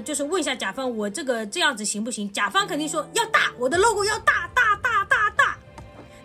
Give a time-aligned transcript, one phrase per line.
[0.00, 2.30] 就是问一下甲方，我这个这样子行不行？
[2.32, 5.56] 甲方肯定说要大，我的 logo 要大大大大大。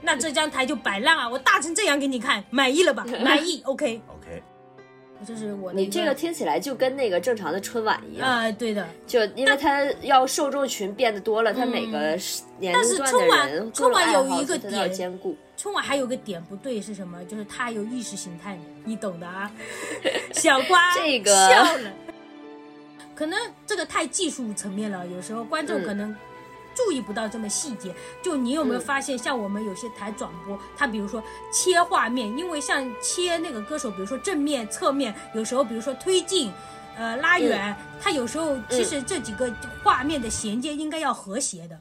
[0.01, 1.27] 那这张台就摆烂啊！
[1.27, 3.05] 我大成这样给你看，满意了吧？
[3.23, 3.99] 满意，OK。
[4.07, 4.43] OK，
[5.25, 8.88] 就是我你这个听起来就跟那个正常的春晚一样，啊、对的。
[9.07, 12.18] 就因为它要受众群变得多了，它每个
[12.60, 15.36] 年但是龄段的春晚人春晚有一个点兼顾。
[15.57, 17.23] 春晚还有个点不对是什么？
[17.25, 19.50] 就是它有意识形态，你懂的啊。
[20.33, 21.92] 小瓜这个笑了，
[23.15, 26.15] 可能这个太技术层面了，有时候观众嗯可能
[26.75, 27.96] 注意不到这么细节。
[28.21, 36.52] 就你有没有嗯发现，像我们有些台转播，它比如说切画面，因为像切那个歌手，比如说正面、侧面，有时候比如说推进。
[36.97, 41.77] 呃，拉远，它有时候其实这几个画面的衔接应该要和谐的。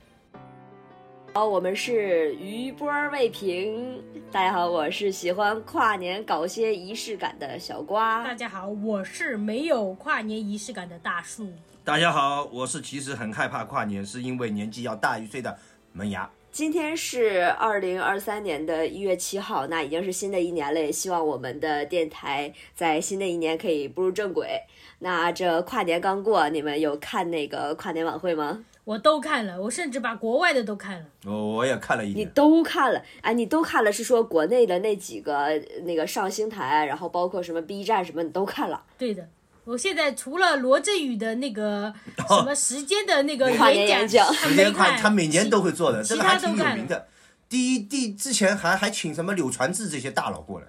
[1.37, 4.01] 好，我们是余波未平。
[4.30, 8.33] 大家好，我是喜欢跨年搞些仪式感的小瓜大。
[8.33, 11.52] 家好，我是没有跨年仪式感的大树。
[11.82, 15.59] 大家好，我是其实很害怕跨年，是因为年纪要大一岁的
[15.93, 16.30] 门牙。
[16.52, 24.60] 今天是二零二三年的一月七号，那已经是新的一年了，也希望我们的电台在新的一年可以步入正轨。
[25.01, 28.65] 那这跨年刚过，你们有看那个跨年晚会吗？
[28.85, 31.07] 我都看了，我甚至把国外的都看了。
[31.24, 33.02] 我我也看了一你，都看了？
[33.23, 35.49] 哎，你都看了，是说国内的那几个
[35.85, 38.82] 那个上星台，然后包括什么 B 站什么，你都看了？
[38.99, 39.27] 对的，
[39.65, 41.95] 我现在除了罗振宇的那个
[42.29, 46.71] 什么时间的那个演演讲还时间看他每年都会做的，其这个还其他都看了。
[46.71, 47.09] 挺有名的。
[47.49, 50.66] 第一第之前还还请什么柳传志这些大佬过来，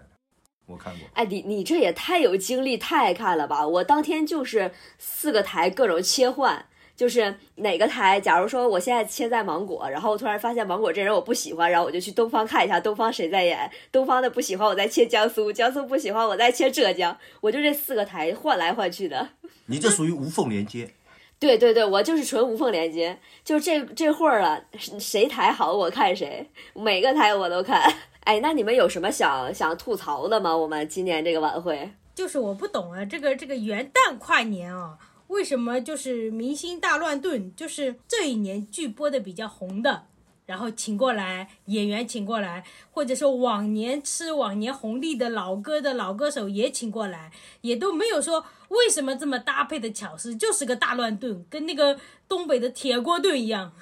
[0.67, 1.07] 我看过。
[1.15, 3.67] 哎，你你这也太有精力，太爱看了吧！
[3.67, 19.29] 我当天就是四个台各种切换，就是哪个台，假如说我现在切在芒果，然后我突然发现芒果这人我不喜欢，然后我就去东方看一下东方谁在演，东方的不喜欢我再切江苏，江苏不喜欢我再切浙江，我就这四个台换来换去的。
[19.67, 20.91] 你这属于无缝连接。
[21.37, 24.61] 对对对，我就是纯无缝连接，就这这会儿啊，
[24.97, 27.93] 谁台好我看谁，每个台我都看。
[28.23, 30.55] 哎，那你们有什么想想吐槽的吗？
[30.55, 31.91] 我们今年这个晚会？
[32.15, 34.97] 就是我不懂啊，这个这个元旦跨年啊，
[35.35, 37.53] 为什么就是明星大乱炖？
[37.57, 40.05] 就是这一年剧播的比较红的，
[40.45, 53.73] 然后请过来演员请过来，或者说往年吃往年红利的老歌的老歌手也请过来，也都没有说为什么这么搭配的巧思，就是个大乱炖，跟那个东北的铁锅炖一样。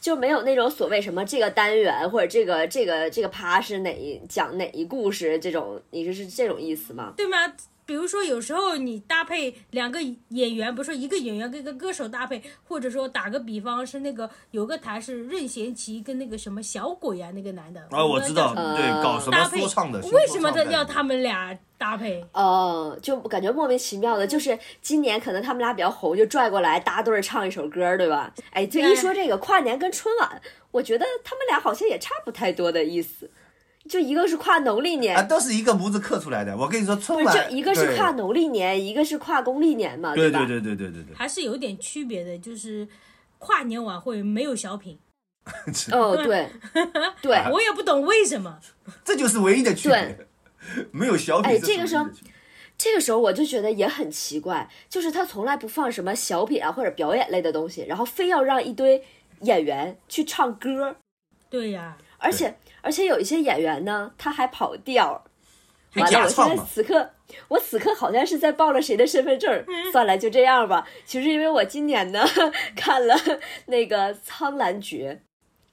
[0.00, 7.12] 就没有那种所谓什么这个单元或者这个这个这个趴是哪一讲哪一故事这种，你这是这种意思吗？
[7.14, 7.36] 对吗？
[7.90, 17.80] 比如说，有时候你搭配两个演员，不是说一个演员跟一个歌手搭配，或者说打个比方是那个有个台是任贤齐跟那个什么小鬼啊，那个男的。
[17.90, 22.24] 啊，我知道，对，呃搞什么说唱的，为什么他要他们俩搭配？
[22.32, 28.32] 哦，就感觉莫名其妙的，就是今年可能他们俩比较红，就拽过来搭对儿唱一首歌，对吧？
[28.52, 30.40] 哎，这一说这个跨年跟春晚，
[30.70, 33.28] 我觉得他们俩好像也差不太多的意思，
[33.90, 36.56] 就一个是跨农历年，啊，都是一个模子刻出来的。
[36.56, 40.14] 我跟你说，春晚就一个是跨农历年，一个是跨公历年嘛，吧？
[40.14, 41.16] 对对对对对对对。
[41.16, 42.86] 还是有点区别的，就是
[43.38, 44.96] 跨年晚会没有小品，
[45.90, 46.48] 哦，对
[47.20, 48.60] 对，我也不懂为什么。
[49.04, 50.18] 这就是唯一的区别，
[50.94, 51.50] 没有小品。
[51.50, 52.06] 哎这个时候
[52.78, 59.02] 这个时候我就觉得也很奇怪，就是他从来不放什么小品啊或者表演类的东西，然后非要让一堆
[59.40, 60.94] 演员去唱歌，
[61.50, 65.24] 对呀、而且而且有一些演员呢，他还跑调
[65.94, 67.10] 完了，我现在此刻，
[67.48, 69.64] 我此刻好像是在报了谁的身份证儿。
[69.90, 70.86] 算了，就这样吧。
[71.04, 72.24] 其实因为我今年呢
[72.76, 73.14] 看了
[73.66, 75.20] 那个《苍兰诀》，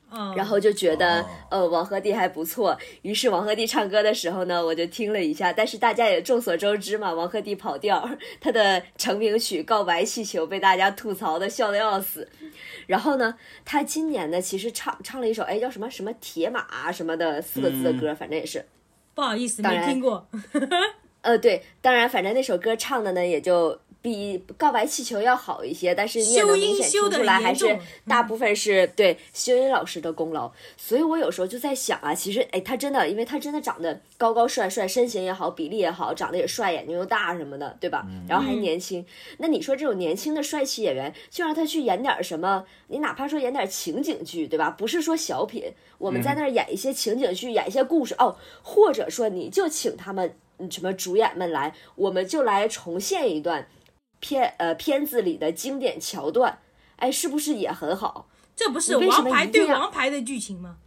[0.09, 5.53] 嗯，然后就觉得、哦呃王鹤棣还不错，于是王鹤棣唱歌的时候呢，我就听了一下。
[5.53, 8.09] 但是大家也众所周知嘛，王鹤棣跑调，
[8.41, 12.27] 他的成名曲《告白气球》被大家吐槽的笑得要死。
[12.87, 18.65] 然后呢，他今年呢其实唱唱了一首哎叫什么什么铁马什么的四个字的歌，反正也是。
[19.13, 20.27] 不好意思当然没听过。
[21.21, 23.77] 呃，对，当然，反正那首歌唱的呢，也就
[24.07, 27.77] 比《告白气球》要好一些，但是你也修能明显听音修得出来，还是
[28.07, 30.49] 大部分是对修音老师的功劳。
[30.77, 38.07] 所以我有时候就在想啊，其实，哎，他真的，因为他真的长得高高帅帅，身形也好，比例也好，长得也帅，眼睛又大什么的，对吧？
[38.29, 39.05] 然后还年轻。
[39.39, 42.63] 那你说这种年轻的帅气演员，就让他去演点什么？
[42.87, 44.69] 你哪怕说演点情景剧，对吧？
[44.69, 53.67] 不是说小品，我们在那儿演一些情景剧，演一些故事哦，或者说你就请他们嗯什么主演们来，我们就来重现一段
[54.19, 56.59] 片呃片子里的经典桥段，
[56.97, 58.27] 哎，是不是也很好？
[58.55, 60.77] 这不是王牌对王牌的剧情吗？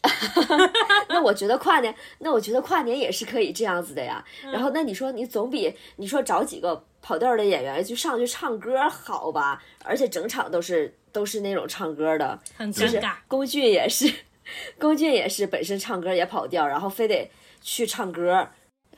[1.08, 4.24] 那我觉得跨年，那我觉得跨年也是可以这样子的呀。
[4.44, 13.12] 嗯然后那你说你总比你说找几个跑调的演员去上去唱歌好吧，而且整场都是都是那种唱歌的，很就是尴尬。
[13.26, 14.10] 龚俊也是，
[14.78, 17.30] 龚俊也是本身唱歌也跑调，然后非得
[17.60, 18.48] 去唱歌。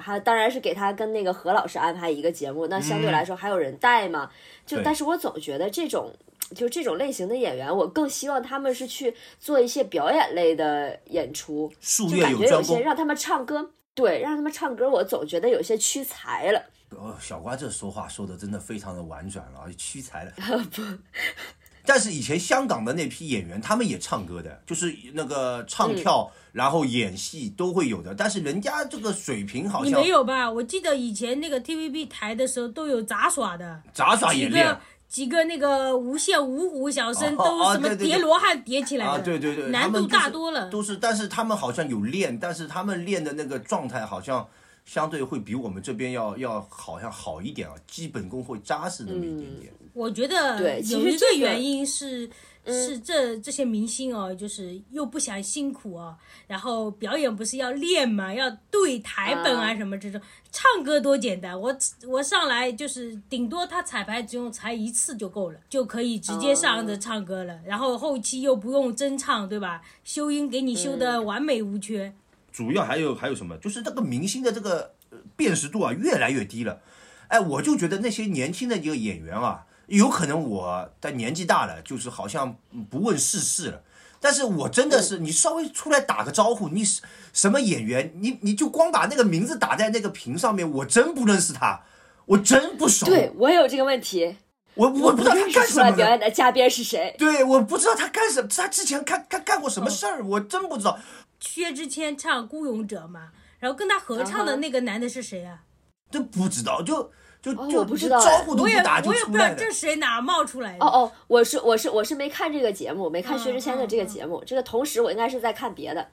[0.00, 4.30] 还当然是给他跟那个何老师安排一个节目，那相对来说还有人带嘛。
[4.66, 6.12] 就但是我总觉得这种
[6.54, 12.62] 就这种类型的演员，我更希望他们是去做一些表演类的演出，就感觉有。
[12.62, 16.62] 些让他们唱歌，对，让他们唱歌，我总觉得有些屈才了。
[16.90, 20.32] 哦，小瓜这说话说的真的非常的婉转了，屈才了。
[21.84, 28.14] 但是以前香港的那批演员，他们也唱歌的，就是那个唱跳，然后演戏都会有的。
[28.14, 30.50] 但是人家这个水平好你像没有吧？
[30.50, 40.68] 我记得以前那个 TVB 台的时候都有杂耍的，杂耍几也练个几个那个无线五虎小生哦都什么叠罗汉叠起来的，啊，对对对，他难度大多了。
[40.68, 44.46] 都是，但是他们好像有练，但是他们练的那个状态好像
[44.84, 49.72] 相对会比我们这边要要好像好一点啊，基本功会扎实那么一点点。
[49.92, 52.28] 我觉得对其有一个原因是。
[52.66, 56.14] 是这这些明星哦，就是又不想辛苦哦，
[56.46, 60.20] 然后表演不是要练嘛，要对台本啊啊什么这种，
[60.52, 61.74] 唱歌多简单，我
[62.06, 69.80] 我上来就是顶多他彩排只用才一次就够了，就可以直接上着唱歌了，然后后期又不用真唱，对吧？
[70.04, 72.12] 修音给你修的完美无缺。
[72.52, 73.56] 主要还有还有什么？
[73.56, 76.82] 就是这个明星的这个呃辨识度啊越来越低了。
[77.28, 82.56] 哎，我就觉得那些年轻的一个演员啊，有可能我的年纪大了，就是好像
[82.88, 83.82] 不问世事了。
[84.20, 87.02] 但是我真的是，你稍微出来打个招呼，你是
[87.32, 91.82] 什么演员，你你就光把那个名字打在那个屏上面，我真不认识他，
[92.26, 94.36] 我真不熟，对我也有这个问题，
[94.74, 96.20] 我我不知道他干什么表演。
[96.20, 97.16] 的嘉宾是谁。
[97.18, 100.98] 对，我不知道他干什么，他之前干干干过什么事儿，我真不知道。
[101.40, 105.62] 薛之谦唱《孤勇者》嘛，然后跟他合唱的那个男的是谁啊？
[106.10, 107.10] 真不知道，就
[107.42, 109.32] 就哦就我不知道哎就招呼都我也不打就我也不。
[109.32, 110.84] 知道这谁哪冒出来的。
[110.84, 114.42] 哦哦，我是我是我是没看这个节目，没看薛之谦的这个节目。
[114.46, 116.08] 这个同时我应该是在看别的，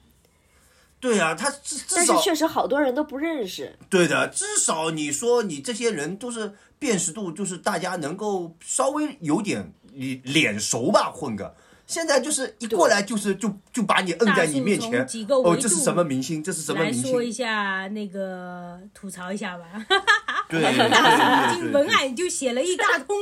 [1.00, 3.78] 对啊，他至至少但是确实好多人都不认识。
[3.90, 11.56] 对的，至少你说你这些人都是辨识度，就是大家能够稍微有点脸脸熟吧，混个。
[11.88, 16.44] 现在就是一过来就是就就把你摁在你面前哦，这是什么明星？
[16.44, 17.31] 这是什么明星来说一？
[17.31, 19.66] 下那个吐槽一下吧，
[20.50, 23.16] 对对对已对经文案就写了一大通，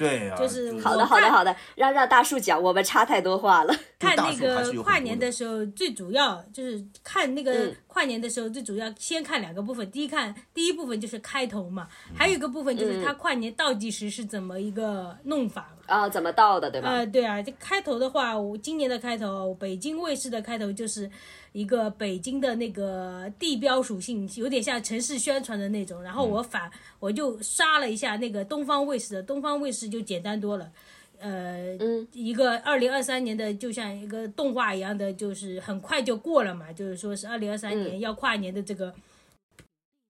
[0.00, 3.74] 对啊，就是好的好的好的，让让大树讲，我们插太多话了。
[4.00, 9.88] 看那个跨年的的时候，最主要就是看那个嗯跨年的时候，最主要先看两个部分。
[9.90, 15.94] 第一看第一部分就是开头嘛，嗯还有一个部分就是嗯他跨年倒计时是怎么一个弄法嘛。
[15.94, 16.88] 啊，怎么倒的，对吧？
[16.88, 21.10] 呃，对啊，这开头的话，我今年的开头，北京卫视的开头就是
[21.52, 26.02] 一个北京的那个地标属性，有点像城市宣传的那种。
[26.02, 30.70] 然后我反、我就刷了一下那个东方卫视的，东方卫视就简单多了。
[31.18, 38.94] 呃，嗯一个二零二三年的，就像一个动画一样的，就是很快就过了嘛，就是说是二零二三年要跨年的这个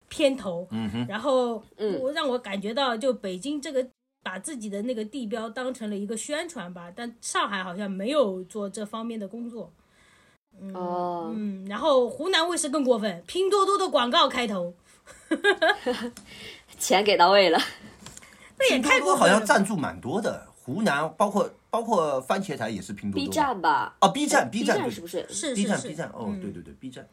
[0.09, 0.69] 片头。
[0.71, 3.85] 嗯哼，然后嗯我让我感觉到，就北京这个
[4.23, 9.73] 把自己的那个地标当成了一个宣传吧，但上海好像没有做这方面的工作。
[10.75, 14.75] 哦，嗯，然后湖南卫视更过分，拼多多的广告开头，
[16.79, 17.58] 钱给到位了。
[18.58, 23.31] 那也拼多太过好像赞助蛮多的，湖南包括包括番茄台也是拼多多 B。
[23.32, 25.22] 站吧哦，B 站 B 站是不是
[25.55, 27.08] ？？B 站是是是 B 站哦，嗯对对对，B 站。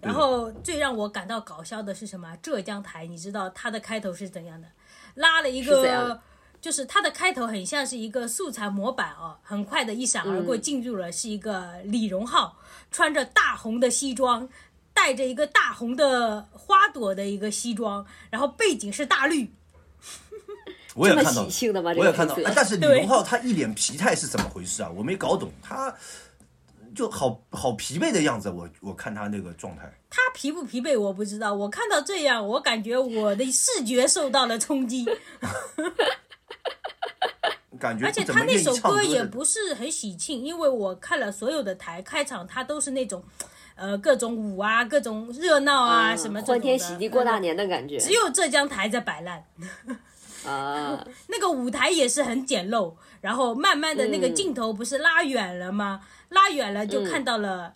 [0.00, 2.36] 然后最让我感到搞笑的是什么？
[2.42, 4.68] 浙江台，你知道它的开头是怎样的？
[5.14, 6.22] 拉了一个的，
[6.62, 10.62] 就是它的开头很像是一个素材模板哦，很快的一闪而过，嗯。
[10.62, 12.56] 进入了是一个李荣浩
[12.92, 14.48] 穿着大红的西装，
[14.94, 19.52] 带着一个大红的花朵的一个西装，然后背景是大绿，
[20.94, 21.42] 我也看到
[21.96, 24.90] 我也看到，个配色哎但是李荣浩他一脸疲态是怎么回事啊？
[24.94, 25.92] 我没搞懂，他
[26.94, 29.92] 就好好疲惫的样子，我我看他那个状态。
[30.08, 35.04] 他疲不疲惫我不知道，我看到这样，我感觉我的视觉受到了冲击，
[37.80, 43.22] 感觉而且他那首歌也不是很喜庆，因为我看了所有的台开场，他都是那种，
[43.74, 47.98] 呃，各种舞啊，各种热闹啊，嗯什么欢天喜地过大嗯年的感觉。
[47.98, 49.44] 只有浙江台在摆烂，
[50.46, 51.04] 啊！
[51.28, 56.02] 那个舞台也是很简陋，然后慢慢的那个嗯镜头不是拉远了吗？
[56.28, 57.74] 拉远了就看到了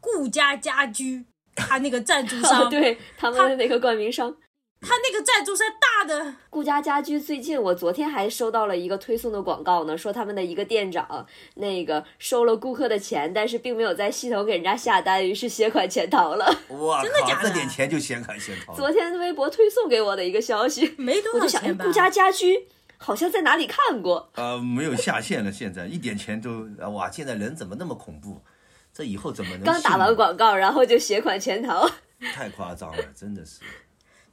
[0.00, 1.24] 顾家家居，
[1.54, 4.34] 他那个赞助商， 对他们的那个冠名商，
[4.80, 16.46] 他那个赞助商大的，顾家家居最近，我昨天还收到了一个推送的广告呢，说他们的一个店长那个收了顾客的钱，但是并没有在系统给人家下单，于是携款潜逃了。
[16.70, 18.74] 哇真的假，的这点钱就携款潜逃。
[18.74, 21.84] 昨天微博推送给我的一个消息，没多少钱吧？
[21.84, 24.30] 顾家家居好像在哪里看过。
[24.36, 27.10] 呃，没有下线了，现在一点钱都啊哇！
[27.10, 28.40] 现在人怎么那么恐怖？
[28.94, 31.86] 这以后怎么能刚打完广告，然后就携款潜逃。
[32.34, 33.60] 太夸张了，真的是。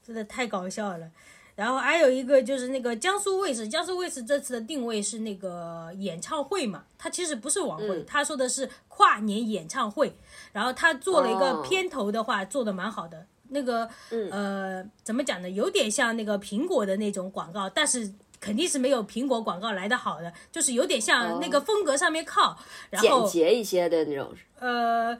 [0.08, 1.12] 真的太搞笑了。
[1.54, 10.16] 然后还有一个就是那个江苏卫视，江苏卫视这次的定位是那个演唱会嘛，它其实不是晚会，嗯他说的是跨年演唱会。
[10.54, 13.26] 然后他做了一个哦片头的话，做的蛮好的。
[13.50, 15.50] 那个嗯呃，怎么讲呢？
[15.50, 22.56] 有点像那个苹果的那种广告，但是肯定是没有苹果广告来的好的，就是有点像那个风格上面靠。
[22.92, 24.32] 然简后洁一些的那种。
[24.60, 25.18] 呃，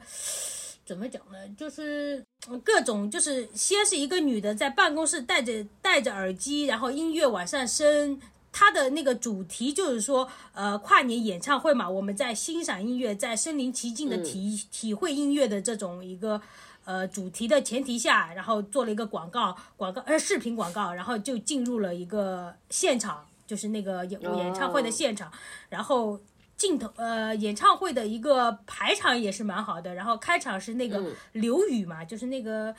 [0.88, 1.36] 怎么讲呢？
[1.54, 8.18] 就是呃各种，就是先是一个女的在办公室戴着戴着耳机，然后音乐往上升。
[8.50, 16.40] 它的那个主题就是说，呃，跨年演唱会嘛，我们在欣赏音乐，在身临其境的体、体会音乐的这种一个
[16.84, 25.30] 呃主题的前提下，然后做了一个广告，广告呃视频广告，然后就进入了一个现场，就是那个演演唱会的现场，
[25.68, 26.18] 然后
[26.58, 31.14] 镜头呃演唱会的一个排场也是蛮好的，然后开场是那个嗯。
[31.32, 32.74] 刘宇嘛，就是那个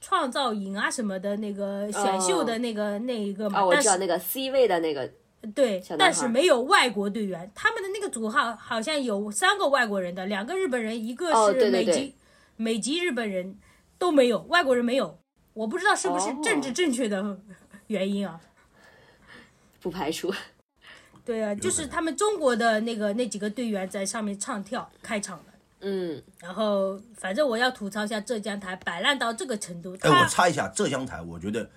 [0.00, 5.12] 创造营啊什么的那个选秀的那个、那一个嘛，哦，我知道那个 C 位的那个，
[5.54, 12.14] 对但是没有外国队员，他们的那个组号好像有三个外国人的，两个日本人，一个是美籍、对。
[12.56, 13.58] 美籍日本人
[13.98, 15.18] 都没有，外国人没有，
[15.52, 16.40] 我不知道是不是哦。
[16.42, 17.38] 政治正确的
[17.88, 18.40] 原因啊。
[19.82, 20.32] 不排除。
[21.30, 25.52] 对啊，就是他们中国的那个那几个队员在上面唱跳开场的。
[25.82, 29.96] 嗯，然后，反正我要吐槽一下浙江台摆烂到这个程度。
[30.00, 31.70] 哎，我他插一下，浙江台，我觉得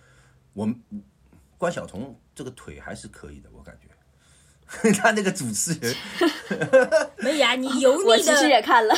[0.54, 0.76] 我们
[1.58, 3.88] 关晓彤这个腿还是可以的，我感觉。
[4.94, 5.96] 他那个主持人，
[7.22, 8.96] 梅雅，你 油我其实腻的也看了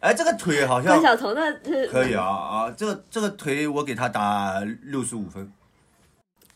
[0.00, 5.59] 哎，这个腿好像关晓彤的，呃可以啊啊，这个这个腿我给他打六十五分，啊，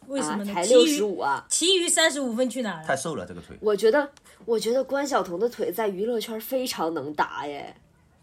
[0.09, 0.53] 为什么呢？
[0.53, 1.45] 才六十五啊！
[1.49, 2.85] 其余三十五分去哪了？
[2.87, 3.57] 太瘦了这个腿。
[3.61, 4.09] 我觉得，
[4.45, 7.75] 我觉得关晓彤的腿在娱乐圈非常能打耶。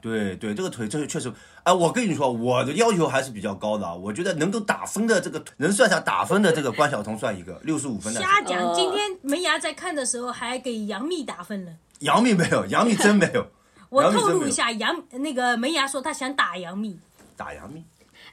[0.02, 1.32] 对对，这个腿这个确实，
[1.64, 3.94] 哎，我跟你说，我的要求还是比较高的啊。
[3.94, 8.20] 我觉得能够打分的这个，能算上打分的这个关晓彤算一个，六十五分的。
[8.20, 8.60] 瞎讲！
[8.68, 11.72] 呃今天门牙在看的时候还给杨幂打分了。
[12.00, 13.46] 杨幂没有，杨幂真没有。
[13.90, 16.98] 我透露一下，杨那个门牙说他想打杨幂，
[17.38, 17.84] 打杨幂，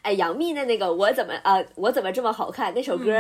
[0.08, 2.72] 哎，杨幂的那个我怎么啊、我怎么这么好看？
[2.74, 3.12] 那首歌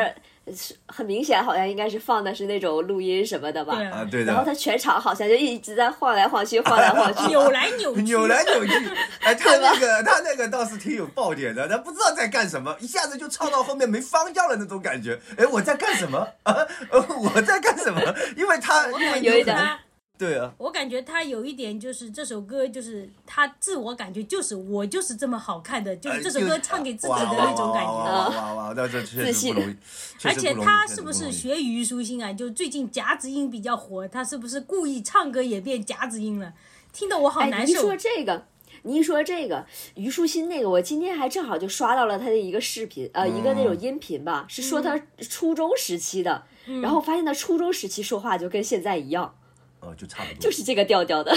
[0.46, 3.76] 嗯是很明显，好像应该是放的是那种录音什么的吧？
[3.76, 7.26] 对啊，对然后，他全场好像就一直在晃来晃去，晃来晃去。
[7.26, 8.72] 扭来扭去，扭来扭去。
[9.20, 15.20] 哎，他那个他那个倒是挺有爆点的，他不知道在干什么，一下子就唱到后面没方向了那种感觉。
[15.36, 16.56] 哎，我在干什么啊？
[16.90, 17.04] 呃，
[17.34, 18.00] 我在干什么？
[18.34, 19.78] 因为他因为有一点可能他
[20.18, 27.92] 对啊，我感觉他有一点就是这首歌，就是他自我感觉就是我就是这么好看的，就是这首歌唱给自己的那种感觉。
[27.92, 29.76] 哇哇哇，那这确自信实不容易，
[30.24, 32.32] 而且他是不是学虞书欣啊？
[32.32, 36.52] 就最近夹子音比较火，他是不是故意唱歌也变夹子音了？
[36.92, 37.96] 听得我好哎，难受你说。
[37.96, 38.46] 这个，
[38.82, 46.42] 你一说这个虞书欣那个，我今天还正好就刷到了他的一个视频，呃，一个那种音频吧，是说他初中时期的，
[46.82, 49.34] 然后发现他初中时期说话就跟现在一样，
[49.80, 51.32] 哦，就差不多，就是这个调调的。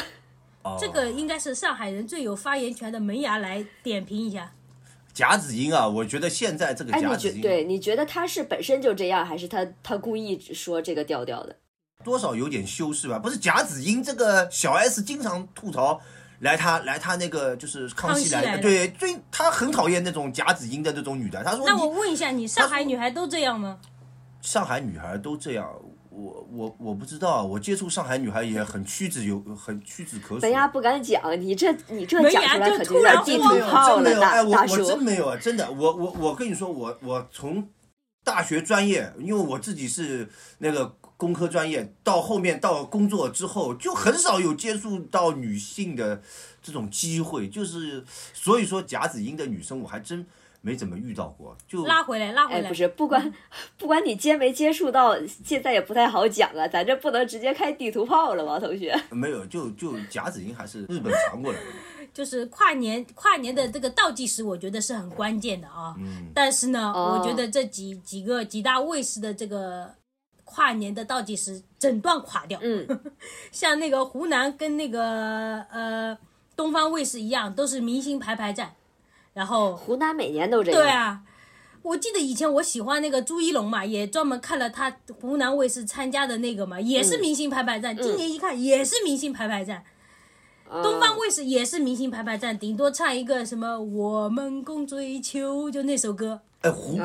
[0.63, 4.51] 哦这个应该是上海人最有发言权的门牙来点评一下。
[5.13, 7.63] 夹子音啊，我觉得现在这个哎，夹子音你觉对？
[7.63, 11.55] 你觉得他是本身就这样，还是他他故意只说这个调调的？
[12.03, 13.19] 多少有点修饰吧。
[13.19, 16.01] 不是夹子音这个小 S 经常吐槽。
[16.41, 21.43] 来他来他那个就是康熙来康熙来了对，最他很讨厌那种夹子音的那种女的。
[21.43, 23.77] 他说那我问一下，你上海女孩都这样吗？
[24.41, 25.71] 上海女孩都这样，
[26.21, 30.41] 我我我不知道，我接触上海女孩也很屈指有很屈指可数。
[30.41, 34.97] 门牙不敢讲，你这你这讲出来可就有点地慌图炮了，哎，大大我我真叔。
[34.97, 37.67] 没有啊，真的，我我我跟你说，我我从
[38.23, 46.21] 大学专业，因为我自己是那个工科专业，到后面到工作之后，就很少有接触到女性的
[46.61, 50.25] 这种机会，就是所以说夹子音的女生，我还真
[50.61, 52.69] 没怎么遇到过，就拉回来，拉回哎，来。
[52.69, 53.33] 不是，不管
[53.77, 58.95] 不管你接没接触到，现在也不太好讲啊，咱这不能直接开地图炮了，王同学。
[59.09, 61.65] 没有，就就夹子音还是日本传过来的。
[62.13, 65.95] 就是跨年跨年的这个倒计时，我觉得是很关键的啊。
[65.97, 69.89] 嗯，但是呢，哦我觉得这几几个几大卫视的这个
[70.43, 72.59] 跨年的倒计时整段垮掉。
[72.61, 72.85] 嗯，
[73.51, 76.17] 像那个湖南跟那个呃
[76.55, 78.75] 东方卫视一样，都是明星排排站。
[79.33, 80.81] 然后湖南每年都这样。
[80.81, 81.21] 对啊，
[81.81, 87.95] 我记得以前我喜欢那个朱一龙嘛，也专门看了他湖南卫视参加的那个嘛，也是明星排排站。
[87.97, 89.83] 今年一看也是明星排排站，
[90.69, 96.41] 东方卫视也是明星排排站，顶多唱一个什么“我们共追求”就那首歌。
[96.61, 96.99] 哎，湖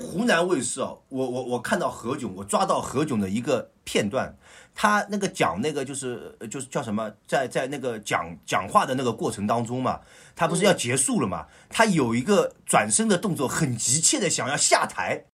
[0.00, 4.36] 湖南卫视啊，我我我看到何炅，我抓到何炅的一个片段，
[4.80, 9.98] 他那个讲那个就是就是叫什么，在在那个讲讲话的那个过程当中嘛，
[10.36, 15.24] 他不是要结束了嘛，他有一个转身的动作，很急切的想要下台，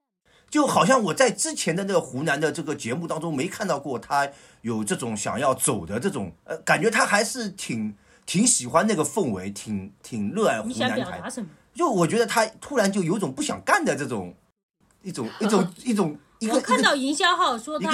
[0.48, 4.30] 就好像我在之前的那个湖南的这个节目当中没看到过他
[4.62, 11.22] 有这种想要走的这种，呃，感觉他还是挺挺喜欢那个氛围，挺挺热爱湖南台。
[11.74, 14.34] 就我觉得他突然就有种不想干的这种
[15.02, 16.16] 一种一种一种
[16.52, 17.90] 我看到营销号说他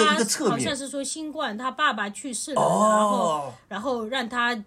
[0.49, 4.65] 好像是说新冠，他爸爸去世了，然后哦然后让他。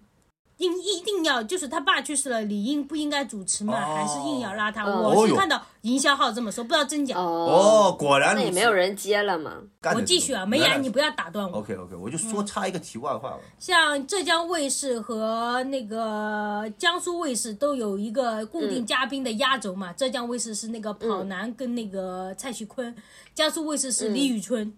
[0.58, 3.74] 应一定要就是他爸去世了，理应不应该主持嘛？
[3.74, 4.84] 哦还是硬要拉他？
[4.84, 7.16] 嗯我是看到营销号这么说，不知道真假。
[7.16, 9.52] 哦，果然那也没有人接了嘛。
[9.94, 11.58] 我继续啊，梅雅，原来是你不要打断我。
[11.58, 13.40] OK OK，我就说插一个题外话吧。
[13.58, 19.92] 像浙江卫视和那个江苏卫视都有一个固定嘉宾的压轴嘛。
[19.92, 22.94] 浙江卫视是那个跑男跟那个蔡徐坤，
[23.34, 24.72] 江苏卫视是李宇春，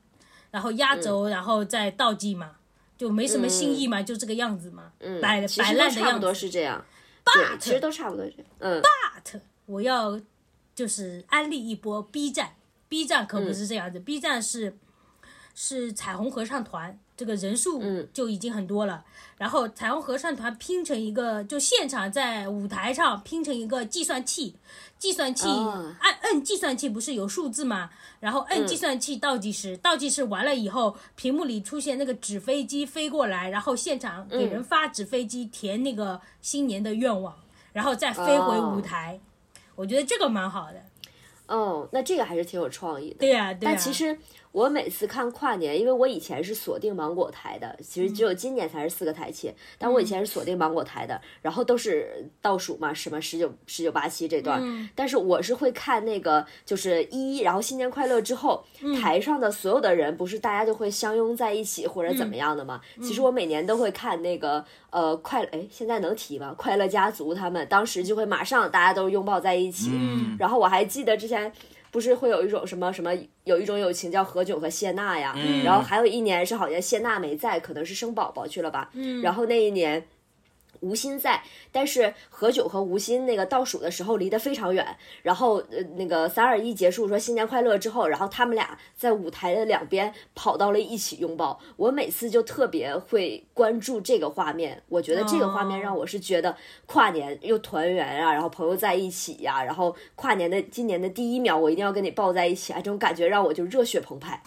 [0.50, 2.50] 然后压轴，然后再倒计嘛，
[2.96, 6.34] 就没什么新意嘛，就这个样子嘛，摆嗯其摆实都差不多烂的样子。
[6.34, 6.84] 是这样。
[7.24, 8.46] 对，其实都差不多这样。
[8.58, 10.20] 嗯，But 我要
[10.74, 12.54] 就是安利一波 B 站
[12.88, 14.78] ，B 站可不是这样子、b 站是
[15.54, 17.82] 是彩虹合唱团，这个人数
[18.12, 19.04] 就已经很多了。
[19.36, 24.56] 然后彩虹合唱团拼成一个，就现场在舞台上拼成一个计算器，
[24.98, 27.90] 计算器哦按摁计算器不是有数字吗？
[28.18, 37.34] 然后摁计算器倒计时，倒计时完了以后，屏幕里出现那个纸飞机飞过来，然后现场给人发纸飞机填那个新年的愿望，
[37.74, 39.20] 然后再飞回舞台。
[39.74, 40.82] 我觉得这个蛮好的。
[41.46, 43.16] 哦，那这个还是挺有创意的。
[43.18, 44.18] 对呀、对呀、但其实
[44.56, 58.64] 我每次看跨年，因为我以前是锁定芒果台的，其实只有今年才是四个台切，但我以前是锁定芒果台的，然后都是倒数嘛，什么十九、十九八七这段，但是我是会看那个就是一，然后新年快乐之后，
[58.98, 62.80] 台上的所有的人不是大家就会相拥在一起或者怎么样的嘛？
[63.02, 66.54] 其实我每年都会看那个呃快乐，哎，现在能提吗？
[66.56, 69.90] 快乐家族他们当时就会马上大家都拥抱在一起，
[70.38, 71.52] 然后我还记得之前。
[71.96, 73.10] 不是会有一种什么什么，
[73.44, 78.90] 有一种友情叫何炅和谢娜呀，然后还有一年是好像谢娜没在，可能是生宝宝去了吧，
[79.22, 80.06] 然后那一年。
[80.80, 91.58] 吴昕在，但是何炅和吴昕那个倒数的时候离得非常远，然后呃那个三二一结束说新年快乐之后，然后他们俩在舞台的两边跑到了一起拥抱。
[91.76, 104.42] 我每次就特别会关注这个画面，我觉得这个画面让我是觉得跨年又团圆啊，然后朋友在一起呀、然后跨年的今年的第一秒我一定要跟你抱在一起啊，这种感觉让我就热血澎湃。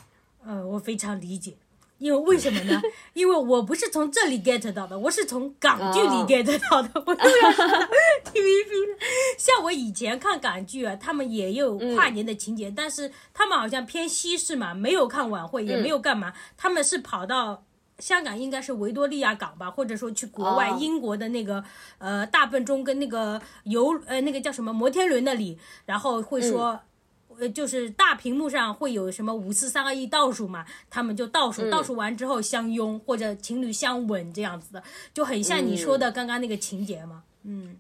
[0.46, 1.54] 呃，我非常理解。
[2.00, 2.82] 因为为什么呢？
[3.14, 6.90] 因为我不是从这里 get 到的，我是从港剧里哦 get 到的。
[7.06, 8.98] 我又要说到 TVB 了。
[9.38, 17.64] 像我以前看港剧啊，他们也有跨年的情节，但是他们好像偏西式嘛，没有看晚会，也没有干嘛，他们是跑到。
[18.00, 21.62] 香港应该是维多利亚港吧，或者说去国外哦英国的那个
[21.98, 26.80] 呃大笨钟跟那个游呃那个叫什么摩天轮那里，然后会说。
[27.40, 37.24] 呃，就是大屏幕上会有什么五四三二一倒数嘛，他们就倒数，倒数完之后相拥或者情侣相吻这样子的，就很像你说的刚刚那个情节嘛。
[37.44, 37.76] 嗯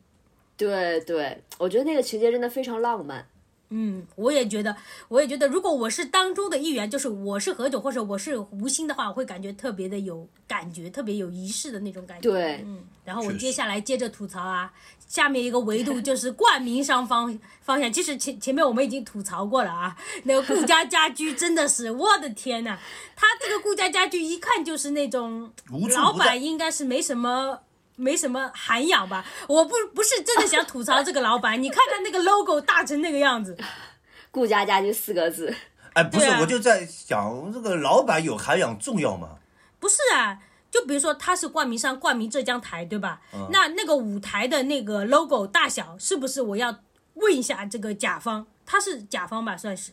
[0.55, 3.25] 对对，我觉得那个情节真的非常浪漫。
[3.69, 4.75] 嗯，我也觉得，
[5.07, 12.29] 我也觉得，如果我是当中的一员，就是我是何炅或者我是吴昕的话，我会感觉特别的有感觉，特别有仪式的那种感觉。
[12.29, 14.73] 对嗯，然后我接下来接着吐槽啊，
[15.07, 17.93] 下面一个维度就是冠名商方方向。
[17.93, 22.77] 其实前前面我们已经吐槽过了啊， 那个顾家家居真的是，我的天呐，
[23.15, 25.51] 他这个顾家家居一看就是那种
[25.95, 27.59] 老板应该是没什么。
[28.01, 33.57] 没什么涵养吧，我不不是真的想吐槽这个老板， 你看看那个 logo 大成那个样子，
[34.31, 35.53] 顾家家居四个字，
[35.91, 39.38] 哎，不是，啊我就在想，这个老板有涵养重要吗？
[39.79, 40.39] 不是啊，
[40.69, 43.21] 就比如说他是冠名商，冠名浙江台，对吧？
[43.51, 46.79] 那那个舞台的那个 logo 大小是不是我要
[47.15, 48.45] 问一下这个甲方？
[48.65, 49.91] 他是甲方吧，算是。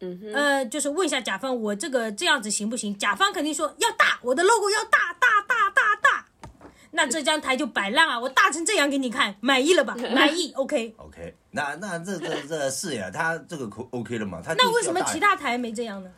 [0.00, 2.96] 嗯哼，呃，就是问一下甲方，我这个这样子行不行？
[2.98, 6.26] 甲方肯定说要大，我的 logo 要大大大大大。
[6.90, 9.94] 那浙江台就摆烂啊，我大成这样给你看，满意了吧？
[10.12, 10.94] 满意，OK。
[10.98, 14.42] OK，那那这这这是呀，他这个可 OK 了嘛？
[14.44, 16.10] 他那为什么其他台没这样呢？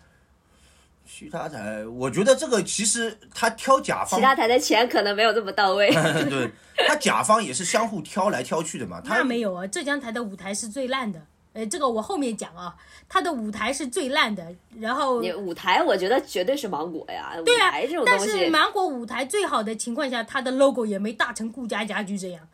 [1.06, 1.84] 其他台？
[1.86, 5.90] 我觉得这个其实他挑甲方其，他台的钱可能没有这么到位。
[6.28, 6.50] 对
[6.86, 9.00] 他甲方也是相互挑来挑去的嘛。
[9.00, 11.20] 他那没有啊，浙江台的舞台是最烂的。
[11.52, 12.74] 呃，这个我后面讲啊，
[13.08, 14.44] 他的舞台是最烂的，
[14.80, 17.32] 然后你舞台，我觉得绝对是芒果呀。
[17.44, 22.48] 对啊这种但，是芒果舞台最好的情况下，它的 logo 也没大成顾家家居这样。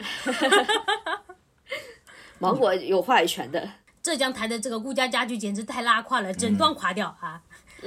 [2.39, 3.71] 芒果有话语权的。
[4.03, 7.41] 浙江台的这个顾家家居简直太拉胯了，整段垮掉啊！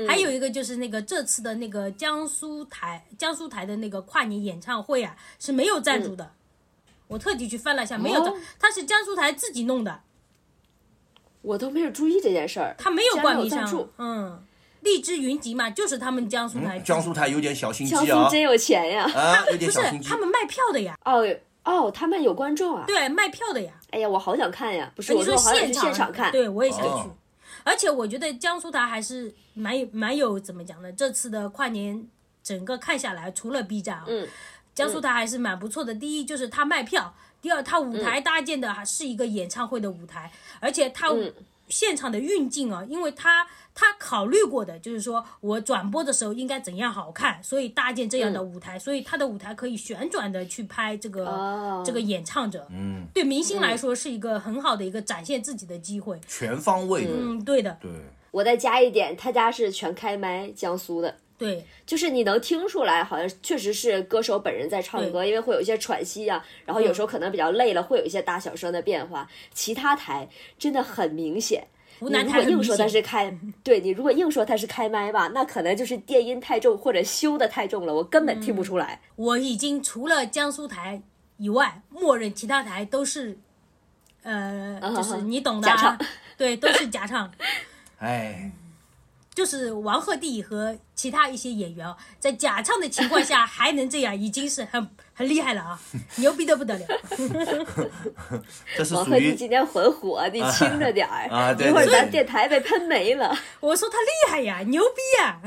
[0.08, 6.32] 还有一个就是那个这次的那个江苏台江苏台的那个跨年演唱会啊是没有赞助的，
[7.08, 10.02] 我特地去翻了一下，没有赞哦，它是江苏台自己弄的，
[11.42, 14.44] 我都没有注意这件事儿，他没有冠名商嗯，
[14.82, 19.04] 荔枝云集嘛，就是他们江苏台江苏台有点小心机啊苏真有钱呀！
[19.14, 20.18] 啊，有不是点小心机他。
[20.18, 21.24] 们卖票的呀，哦
[21.64, 22.84] 哦，他们有观众啊！
[22.86, 23.72] 对，卖票的呀。
[23.92, 24.92] 哎呀，我好想看呀！
[24.96, 26.32] 不是，我你说我好想去现场看。
[26.32, 26.88] 对我也想去。
[26.88, 27.16] 哦
[27.64, 30.92] 而且我觉得江苏台还是蛮有蛮有怎么讲呢？
[30.92, 32.08] 这次的跨年
[32.44, 34.28] 整个看下来，除了 B 站啊，嗯
[34.74, 35.94] 江苏台还是蛮不错的。
[35.94, 41.32] 第一就是它卖票，第二它舞台搭建的还是一个演唱会的舞台，而且它嗯
[41.74, 51.82] 现场的运镜啊，因为他他考虑过的就是说我转播的时候应该怎样好看，所以搭建这样的舞台，所以他的舞台可以旋转的去拍这个、哦。
[51.84, 52.68] 这个演唱者。
[52.70, 56.22] 嗯，对明星来说是一个很好的一个展现自己的机会。
[56.28, 57.90] 全方位的，嗯，对的，对，
[58.30, 61.18] 我再加一点，他家是全开麦，江苏的。
[61.38, 69.28] 对，就是你能听出来，好像确实是歌手本人在唱歌，因为会有一些喘息啊，然后有时候可能比较累了，会有一些大小声的变化。
[69.54, 71.68] 其他台真的很明显。
[72.00, 79.00] 湖南你如果硬说它是开， 对你如果硬说它是开麦吧，那可能就是电音太重或者修的太重了，我根本听不出来。
[79.16, 81.02] 我已经除了江苏台
[81.38, 83.38] 以外，默认其他台都是，
[84.24, 85.76] 呃，就是你懂的、啊。
[85.76, 87.32] 假唱，对，都是假唱。
[88.00, 88.52] 哎，
[89.34, 95.80] 就是王鹤棣和其他一些演员啊，在假唱的情况下 还能这样，已经是很很厉害了啊，
[96.18, 96.86] 牛逼的不得了。
[98.78, 103.36] 这是王鹤棣今天很火，你轻着点儿，啊一会儿咱电台被喷没了。
[103.60, 105.40] 我说他厉害呀，牛逼呀！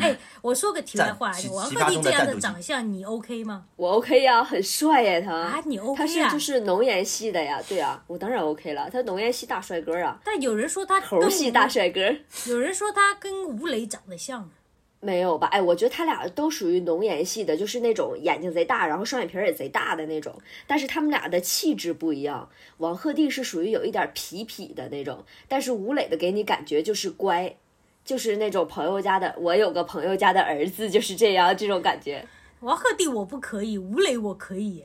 [0.00, 3.66] 哎，我说个题外话，王鹤棣这样的长相你 OK 吗？
[3.76, 5.34] 我 OK 呀、很帅呀他。
[5.34, 12.00] 啊你 OK 他是啊就是浓颜系的呀，对呀、我当然 OK 了，他浓颜系大帅哥啊，但有人说他猴跟系大帅哥。
[12.48, 14.50] 有人说他跟吴磊长得像。
[15.02, 15.46] 没有吧？
[15.46, 20.38] 哎，我觉得他俩都属于浓颜系的，就是那种眼睛贼大，然后双眼皮儿也贼大的那种。
[20.66, 22.50] 但是他们俩的气质不一样。
[22.78, 27.56] 王鹤棣是属于有一点痞痞的那种，但是吴磊的给你感觉就是乖，
[28.10, 29.32] 就是那种朋友家的。
[29.38, 32.26] 我有个朋友家的儿子就是这样，这种感觉。
[32.58, 34.82] 王鹤棣我不可以，吴磊我可以。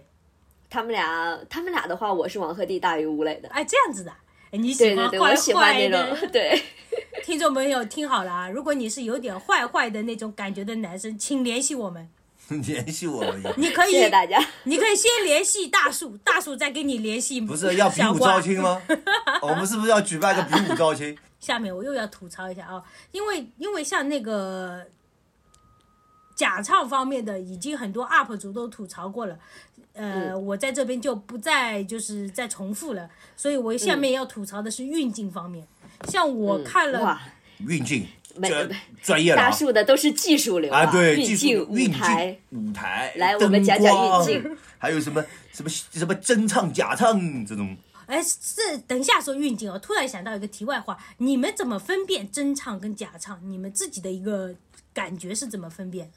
[0.69, 3.49] 他们俩，他们俩的话，我是王鹤棣大于吴磊的。
[3.49, 4.11] 哎，这样子的，
[4.51, 6.27] 哎你喜对对对，欢坏我喜欢坏那种的。
[6.27, 6.61] 对。
[7.25, 12.07] 听众朋友听好了啊，如果你是有点坏坏的那种感觉的男生，请联系我们。
[12.65, 13.23] 联系我，
[13.57, 14.39] 你可以，谢谢大家。
[14.65, 17.41] 你可以先联系大树，大树再给你联系。
[17.41, 18.81] 不是要比武招亲吗？
[19.41, 21.17] 我们是不是要举办个比武招亲？
[21.39, 24.85] 下面我又要吐槽一下啊，因为因为像那个
[26.35, 29.37] 假唱方面的，已经很多 UP 主都吐槽过了，
[29.93, 35.67] 呃，嗯我在这边就不再就是再重复了，所以我下面要吐槽的是运镜方面，
[36.09, 37.19] 像我看了，
[37.59, 42.37] 运镜，没这没专业了啊大树的都是技术流啊，对，运技术镜、运舞台。
[42.51, 48.21] 舞台，来我们讲讲运镜，还有什么什么什么真唱假唱这种，哎，
[48.55, 53.39] 这等一下说运镜哦，突然想到一个题外话，你们怎么分辨真唱跟假唱？
[53.43, 54.53] 你们自己的一个
[54.93, 56.13] 感觉是怎么分辨的？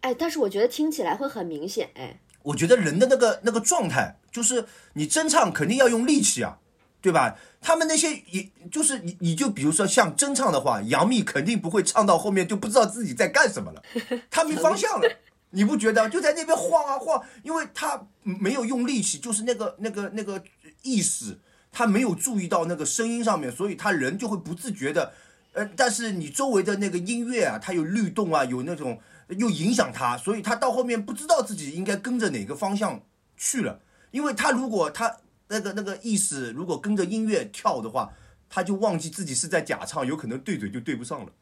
[0.00, 6.58] 哎，但是我觉得听起来会很明显，哎，我觉得人的那个那个状态，就是你真唱肯定要用力气啊，
[7.06, 7.36] 对吧？
[7.60, 13.80] 他们那些也就是你你就比如说像真唱的话，杨幂肯定不会唱到后面就不知道自己在干什么了，
[14.28, 15.08] 她没方向了。
[15.50, 20.42] 你不觉得就在那边晃啊晃，因为她没有用力气，就是那个那个那个
[20.82, 21.38] 意识，
[21.70, 25.12] 她没有注意到那个声音上面，所以她人就会不自觉的，
[25.52, 33.00] 呃，但是你周围的那个音乐啊，它有律动啊，有那种又影响他，所以他到后面不知道自己应该跟着哪个方向
[33.36, 35.16] 去了，因为他如果他
[35.48, 38.12] 那个那个意识如果跟着音乐跳的话，
[38.48, 41.32] 他就忘记自己是在假唱，有可能对嘴就对不上了。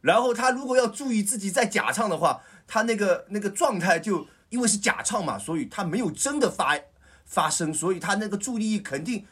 [0.00, 6.76] 然后他如果要注意自己在假唱的话，他那个那个状态就因为是假唱嘛，所以他没有真的发
[7.24, 9.24] 发声，所以他那个注意力肯定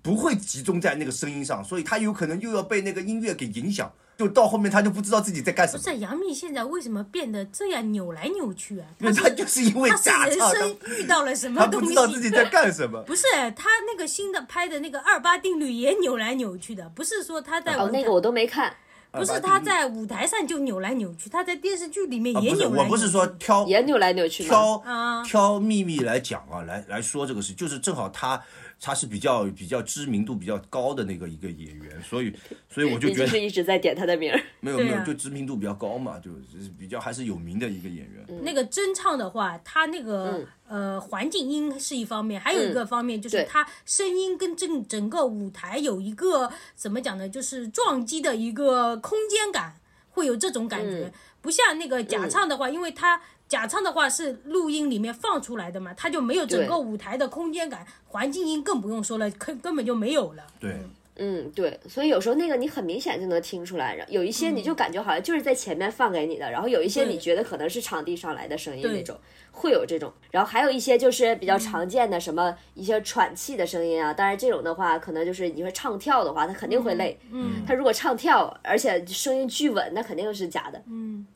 [0.00, 5.82] 不会集中在那个声音上，所以他有可能又要被那个音乐给影响，就到后面他就不知道自己在干什么。
[5.82, 8.86] 不是杨幂现在为什么变得这样扭来扭去啊？
[9.00, 11.88] 因为他就是因为她是人，生遇到了什么他不东西？
[11.88, 13.02] 知道自己在干什么。
[13.06, 13.24] 不是
[13.56, 18.72] 他那个新的拍的那个二八定律也扭来扭去的，不是说他在舞，台哦那个我都没看，
[19.10, 22.78] 不是他在舞台上就扭来扭去，他在电视剧里面也扭来扭去。
[22.78, 24.44] 我不是说挑也扭来扭去。
[24.44, 28.40] 挑啊挑秘密来讲啊，来来说这个事，就是正好他
[28.84, 32.34] 他是比较比较知名度比较高的那个一个演员，所以
[32.68, 34.42] 所以我就觉得是一直在点他的名儿。
[34.58, 38.42] 没有没有，就知名度比较高嘛，就是比较还是有名的一个演员。
[38.42, 49.76] 那个真唱的话，他那个、呃环境音是一方面，还有一个方面就是他声音跟整整个舞台有一个怎么讲呢，就是撞击的一个空间感，
[50.10, 53.22] 会有这种感觉，不像那个假唱的话，因为他。
[53.52, 60.42] 假唱的话是录音里面放出来的嘛，它就没有整个舞台的空间感，环境音更不用说了，根根本就没有了。
[60.58, 60.74] 对，
[61.16, 69.14] 嗯，对，所以有时候那个你很明显就能听出来，有一些你就感觉好像就是在前面放给你的，然后有一些你觉得可能是场地上来的声音那种，
[69.50, 81.26] 会有这种，然后还有一些就是比较常见的什么一些喘气的声音啊，当然这种的话可能就是你说唱跳的话，他肯定会累，嗯，他如果唱跳而且声音巨稳，那肯定是假的，嗯，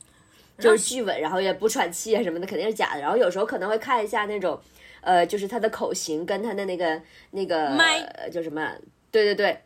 [0.57, 3.01] 就是巨稳，然后也不喘气啊什么的，肯定是假的。
[3.01, 4.59] 然后有时候可能会看一下那种，
[5.01, 8.71] 呃，就是他的口型跟他的那个那个麦呃叫什么？
[9.11, 9.61] 对对对，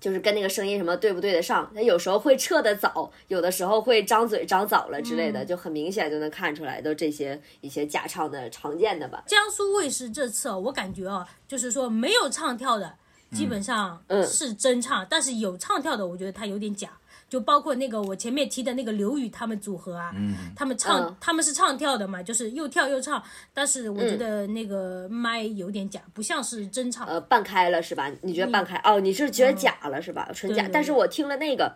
[0.00, 1.70] 就是跟那个声音什么对不对得上。
[1.74, 9.22] 他有时候会撤的早，有的时候会张嘴张早了之类的，就很明显就能看出来，都这些一些假唱的常见的吧。
[9.26, 12.94] 江苏卫视这次哦，我感觉哦，就是说没有唱跳的，
[13.32, 16.90] 基本上是真唱，但是有唱跳的，我觉得他有点假。
[17.28, 20.14] 就包括那个我前面提的那个刘宇他们组合啊，
[20.56, 27.06] 他们唱、嗯他们是唱跳的嘛，就是又跳又唱，但是我觉得那个麦有点假，不像是真唱。
[27.06, 28.10] 呃，半开了是吧？
[28.22, 28.76] 你觉得半开？
[28.84, 30.30] 哦，你是觉得假了是吧？
[30.34, 30.62] 纯假。
[30.62, 31.74] 对对但是我听了那个，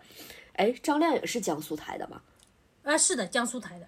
[0.53, 2.21] 哎，张靓颖是江苏台的吗？
[2.83, 3.87] 啊，是的，江苏台的。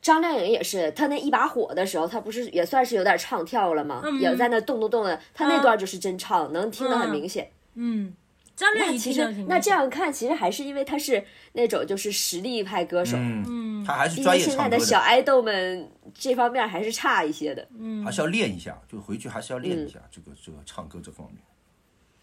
[0.00, 4.02] 张靓颖也是，她那一把火的时候，她不是也算是有点唱跳了吗？
[4.20, 7.50] 也在那动动动的，她那段就是真唱，能听得很明显。
[7.74, 8.12] 嗯，
[8.54, 17.66] 张靓颖其实那这样看，其实还是因为她是那种就是实力派歌手，嗯，他还是因专业现在的小爱豆们这方面还是差一些的。
[17.78, 21.38] 嗯还是要练一下，就回去还是要练一下这个这个唱歌这方面。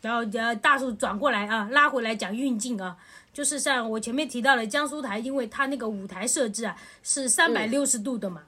[0.01, 2.95] 然后呃，大树转过来啊，拉回来讲运镜啊，
[3.33, 8.43] 就是像我前面提到了江苏台，因为它那个舞台设置啊是三百六十度的嘛，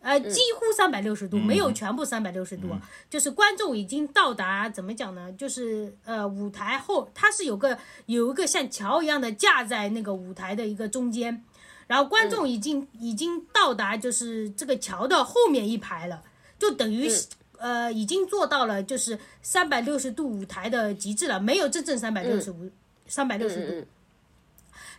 [0.00, 2.80] 呃，几乎三百六十度，没有全部三百六十度啊，
[3.10, 5.32] 就是观众已经到达怎么讲呢？
[5.32, 11.44] 就是呃，舞台后它是有个有一个像桥一样的架在那个舞台的一个中间，
[11.86, 16.22] 然后观众已经、已经到达就是这个桥的后面一排了，
[16.58, 17.26] 就等于是。
[17.60, 22.70] 呃，已经做到了就是三百六十度舞台的极致了，没有真正三百六十五
[23.08, 23.72] 三百六十度。
[23.74, 23.86] 嗯。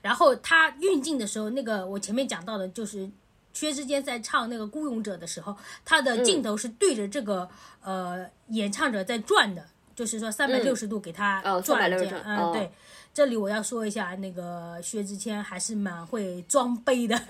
[0.02, 3.10] 然后它运镜的时候，那个我前面讲到的，就是
[3.54, 7.50] 薛之谦在唱那个《孤勇者》的时候，他的镜头是对着这个、
[7.84, 12.22] 呃演唱者在转的，就是说三百六十度给他哦转这360样。
[12.26, 12.72] 嗯，哦对。
[13.12, 17.20] 这里我要说一下，那个薛之谦还是蛮会装杯的。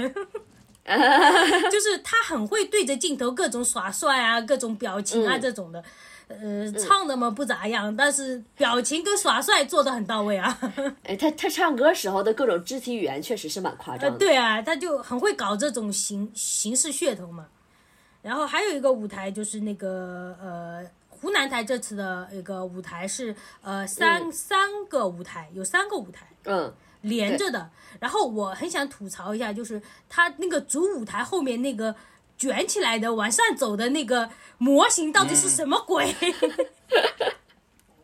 [1.72, 5.84] 就是他很会对着镜头各种耍帅啊，各种表情啊、嗯这种的，
[6.30, 10.58] 呃，唱的嘛不咋样，但是表情跟耍帅做的很到位啊。
[11.04, 14.18] 哎，他他唱歌时候的各种肢体语言确实是蛮夸张的。
[14.18, 17.48] 对啊，他就很会搞这种形形式噱头嘛。
[18.22, 26.28] 然后还有一个舞台就是那个呃湖南台这次的一个舞台是呃三、三个舞台，有三个舞台。
[26.46, 27.70] 嗯，连着的。
[28.00, 31.96] 然后我很想吐槽一下，就是他那个主舞台后面那个
[32.40, 36.16] 卷起来的往上走的那个模型到底是什么鬼？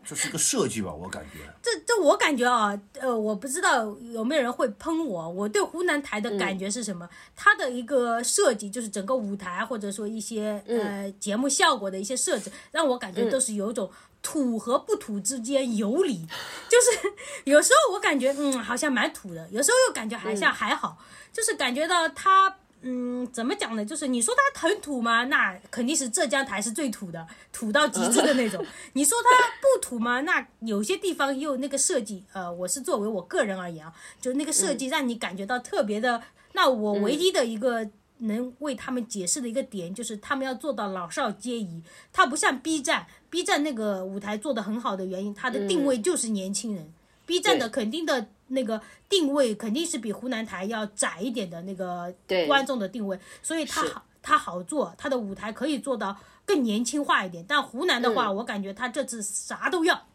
[0.07, 1.39] 这是个设计吧，我感觉。
[1.63, 5.27] 这这我感觉啊，呃，我不知道有没有人会喷我。
[5.27, 7.09] 我对湖南台的感觉是什么？
[7.35, 13.89] 它的一个设计，就是整个舞台或者说一些呃节目效果的一些设置，让我感觉都是有一种
[14.21, 16.23] 土和不土之间游离。
[16.69, 17.11] 就是
[17.45, 20.99] 有时候我感觉嗯好像蛮土的，有时候又感觉好像还好，
[21.33, 22.57] 就是感觉到它。
[22.87, 23.83] 嗯，怎么讲呢？
[23.83, 25.23] 就是你说它很土吗？
[25.23, 28.63] 那肯定是浙江台是最土的，土到极致的那种。
[28.93, 30.21] 你说它不土吗？
[30.21, 36.21] 那有些地方又那个设计，呃，我是作为我个人而言啊，就那个设计让你感觉到特别的。
[36.53, 41.81] 那我唯一的一个能为他们解释的一个点，就是他们要做到老少皆宜。
[42.13, 46.93] 它不像 B 站，B 站那个舞台做的很好的原因，它的定位就是年轻人。
[47.25, 52.13] B 站的肯定的那个定位肯定是比湖南台要窄一点的那个
[52.47, 57.43] 观众的定位，所以它好它好做，它的舞台可以做到更年轻化一点。
[57.47, 60.07] 但湖南的话，我感觉它这次啥都要，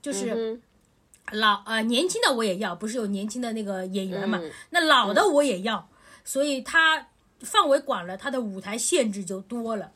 [0.00, 0.62] 就是嗯
[1.32, 4.38] 老呃年轻的我也要，不是有年轻的那个演员嘛？
[4.42, 5.88] 嗯那老的我也要，
[6.24, 7.08] 所以它
[7.40, 9.92] 范围广了，它的舞台限制就多了。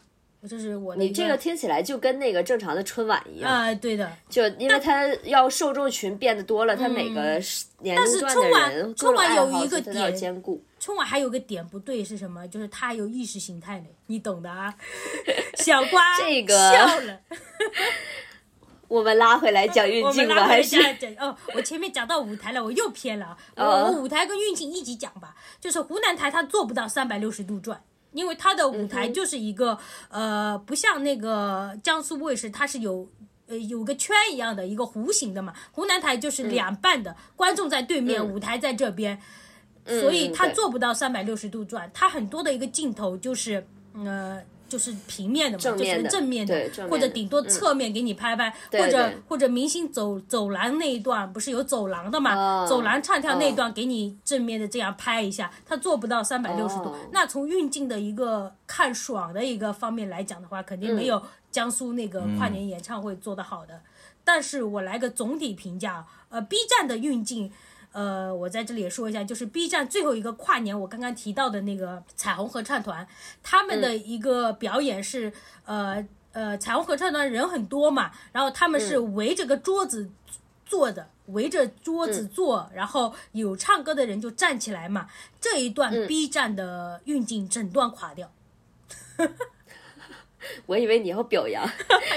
[0.48, 7.38] 这是我你这个听起来就跟那个正常的春晚一样，啊、对的，就因为它要受众群变得多了，它每个
[7.80, 10.64] 年龄段的嗯但是春晚人春晚各种爱好有一个它都要点兼顾。
[10.78, 12.48] 春晚还有个点不对是什么？
[12.48, 14.74] 就是它有意识形态的，你懂的啊。
[15.56, 17.20] 小瓜 这个笑了，
[18.88, 20.78] 我们拉回来讲运镜吧，还是
[21.18, 23.36] 哦，我前面讲到舞台了，我又偏了。
[23.56, 27.82] 我哦我舞台跟运镜一起讲吧，就是湖南台它做不到三百六十度转。
[28.12, 33.08] 因为它的舞台就是一个、呃，不像那个江苏卫视，它是有
[33.46, 35.52] 呃有个圈一样的一个弧形的嘛。
[35.72, 39.20] 湖南台就是两半的，观众在对面，嗯舞台在这边，
[39.84, 41.90] 嗯所以他做不到三百六十度转。
[41.92, 44.42] 他很多的一个镜头就是呃。
[44.70, 52.34] 就是平面的嘛，就是正面的，对正面的或者顶多侧面给你拍拍，或者或者明星走走廊那一段不是有走廊的嘛？
[52.36, 56.84] 哦走廊唱跳那一段给你正面的这样拍一下，他做不到三百六十度。
[56.84, 63.80] 哦那从运镜的一个看爽的一个方面来讲的话，肯定没有江苏那个跨年演唱会做得好的。
[64.22, 67.52] 但是我来个总体评价，呃，B 站的运镜。
[67.92, 73.06] 呃，我在这里也说一下，就是 B 站最后一个跨年，我刚刚提到的那个彩虹合唱团，
[73.42, 75.32] 他们的一个表演是，
[75.64, 80.08] 呃呃，彩虹合唱团人很多嘛，然后他们是围着个桌子
[80.64, 85.08] 坐的，围着桌子坐，然后有唱歌的人就站起来嘛。
[85.40, 88.30] 这一段 B 站的运镜整段垮掉，
[90.66, 91.68] 我以为你要表扬，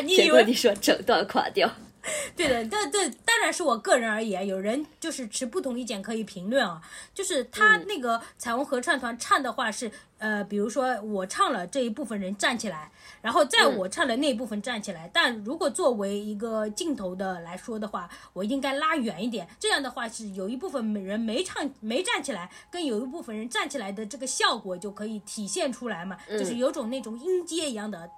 [0.03, 1.71] 你以为结果你说整段垮掉。
[2.35, 6.81] 对的，这这当然是我个人而言，有人就是持不同意见可以评论啊。
[7.13, 15.09] 就是他那个彩虹合唱团唱的话是，呃，比如说我唱了这一部分人站起来，然后在我唱的那一部分站起来。
[15.13, 28.11] 但如果作为一个镜头的来说的话，我应该拉远一点，这样的话是有一部分人没唱没站起来，跟有一部分人站起来的这个效果就可以体现出来嘛，就是有种那种音阶一样的。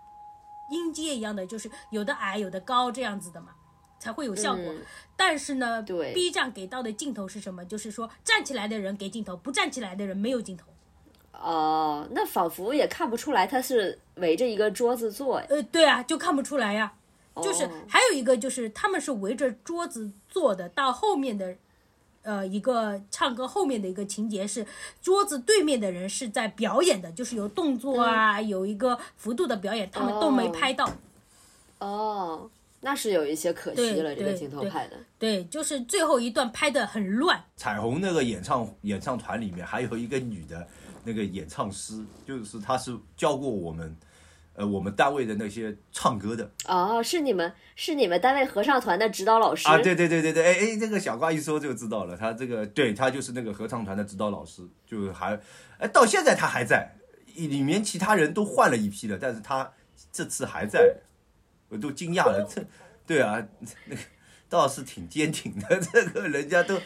[0.67, 3.49] 音阶一样的，就是有的矮，有的高这样子的嘛，
[4.05, 4.63] 才会有效果。
[4.63, 4.81] 嗯
[5.17, 7.63] 但是呢对，B 站给到的镜头是什么？
[7.65, 10.65] 就是说站起来的人给镜头，不站起来的人没有镜头。
[11.31, 15.37] 哦，那仿佛也看不出来他是围着一个桌子坐。
[15.49, 16.93] 呃，对啊，就看不出来呀。
[17.41, 21.55] 就是哦还有一个就是他们是围着桌子坐的，到后面的。
[22.23, 24.65] 呃，一个唱歌后面的一个情节是，
[24.99, 30.91] 桌子对面的人是在表演的，就是有动作啊，有一个幅度的表演，他们都没哦拍到。
[31.77, 32.49] 哦，
[32.85, 34.95] 那是有一些可惜了，这个镜头拍的。
[35.17, 37.43] 对，就是最后一段拍的很乱。
[37.55, 40.67] 彩虹那个演唱演唱团里面还有一个女的
[41.03, 43.97] 那个演唱师，就是她是教过我们，
[44.53, 55.39] 呃，我们单位的那些唱歌的哦，是你们是你们单位合唱团的指导老师啊，对对对对对，哎哎，那个小瓜一说就知道了，他这个对他就是那个合唱团的指导老师，就还
[55.79, 56.93] 哎到现在他还在，
[57.33, 59.73] 里面其他人都换了一批了，但是他
[60.11, 60.95] 这次还在，
[61.75, 62.65] 我都惊讶了， 这
[63.05, 63.45] 对啊，
[63.85, 64.01] 那个
[64.49, 66.79] 倒是挺坚挺的，这个人家都。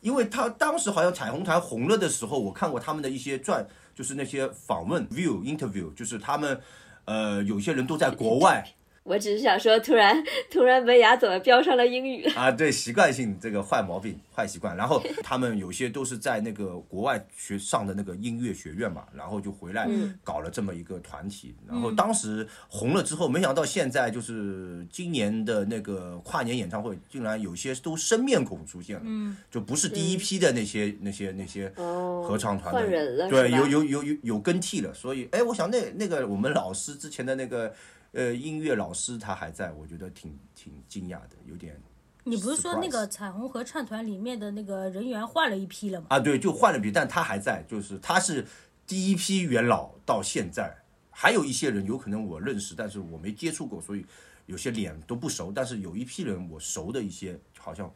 [0.00, 6.60] 因为他当时好像彩虹团红了的时候，我看过他们的一些传，就是那些访问 view interview，就是他们，
[7.04, 8.64] 呃，有些人都在国外
[9.08, 12.24] 我只是想说，突然突然文雅怎么飙上了英语？
[12.34, 14.76] 啊，对，习惯性这个坏毛病、坏习惯。
[14.76, 19.88] 然后他们有些都是在那个国外学上的那个音乐学院嘛，然后就回来
[20.22, 21.54] 搞了这么一个团体。
[21.66, 37.72] 然后当时红了之后，没想到现在就是今年的那个跨年演唱会，竟然有些都生面孔出现了，就不是第一批的那些、那些那些哦，合唱团的换人了，对，有有有有有更替了，所以哎，我想那那个我们老师之前的那个
[38.12, 41.80] 呃音乐老师他还在，我觉得挺挺惊讶的，有点
[42.24, 46.06] 你不是说那个彩虹合唱团里面的那个人员换了一批了吗？
[46.10, 48.46] 啊，对，就换了批，但他还在，就是他是
[48.86, 50.76] 第一批元老到现在，
[51.10, 54.04] 还有一些人有可能我认识，但是我没接触过，所以
[54.44, 57.90] 有些脸都不熟，但是有一批人我熟的一些，好像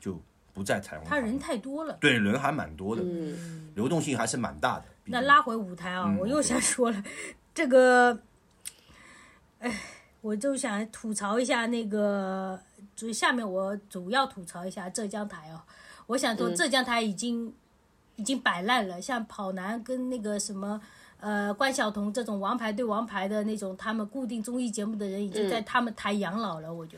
[0.00, 0.20] 就
[0.52, 1.06] 不在彩虹。
[1.08, 1.96] 他人太多了。
[2.00, 4.84] 对人还蛮多的，嗯，流动性还是蛮大的。
[5.04, 7.02] 那拉回舞台啊，嗯我又想说了，
[7.54, 8.20] 这个，
[9.60, 9.72] 哎，
[10.20, 12.60] 我就想吐槽一下那个，
[12.94, 15.60] 就下面我主要吐槽一下浙江台哦。
[16.06, 17.54] 我想嗯说，浙江台已经、
[18.16, 20.80] 已经摆烂了，像跑男跟那个什么。
[21.22, 26.96] 呃，关晓彤这种王牌对王牌的那种，他们固定综艺节目的人已经嗯在他们台养老了，我觉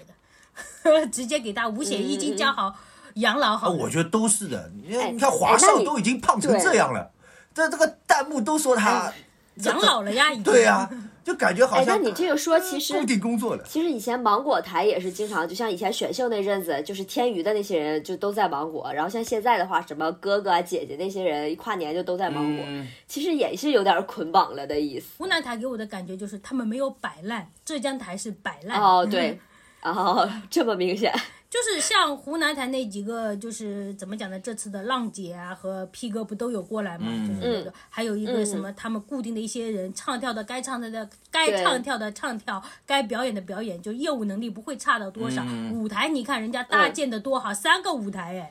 [0.86, 2.72] 得， 直接给他五险一金交好
[3.14, 4.70] 养老好啊，我觉得都是的。
[4.76, 7.10] 你哎看，你看华少都已经胖成这样了，
[7.52, 9.12] 这这个弹幕都说他
[9.56, 10.44] 养老了呀，已经。
[10.44, 10.88] 对呀、
[11.24, 13.64] 就感觉好哎，那像你这个说，其实固定工作了。
[13.68, 25.06] 其实以前芒果台也是经常，就像以前选秀那阵子，就是天娱的那些人就都在芒果，然后像现在的话，什么哥哥啊、姐姐那些人一跨年就都在芒果，嗯其实也是有点捆绑了的意思。
[25.18, 28.80] 湖南台给我的感觉就是他们没有摆烂，浙江台是摆烂。
[28.80, 29.38] 哦，对，
[29.82, 31.12] 哦，这么明显，
[31.52, 34.40] 就是像湖南台那几个，就是怎么讲呢？
[34.40, 37.06] 这次的浪姐啊和 P 哥不都有过来嘛？
[37.28, 45.44] 就是那个，还有一个什么，他们固定的一些人，唱跳的该唱的的该唱跳的唱跳，该表演的表演，就业务能力不会差到多少。
[45.74, 48.50] 舞台你看人家搭建的多好，三个舞台哎，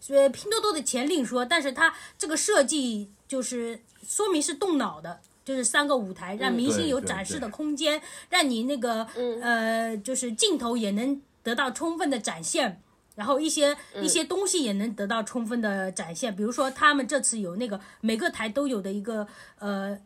[0.00, 5.20] 所以拼多多的钱另说，但是他这个设计就是说明是动脑的。
[5.42, 9.04] 就是三个舞台，让明星有展示的空间，让你那个
[9.40, 12.82] 呃，就是镜头也能得到充分的展现，
[13.14, 16.34] 然后一些一些东西也能得到充分的展现。
[16.34, 19.26] 比如说，他们这次有那个每个台都有的一个
[19.58, 19.98] 呃。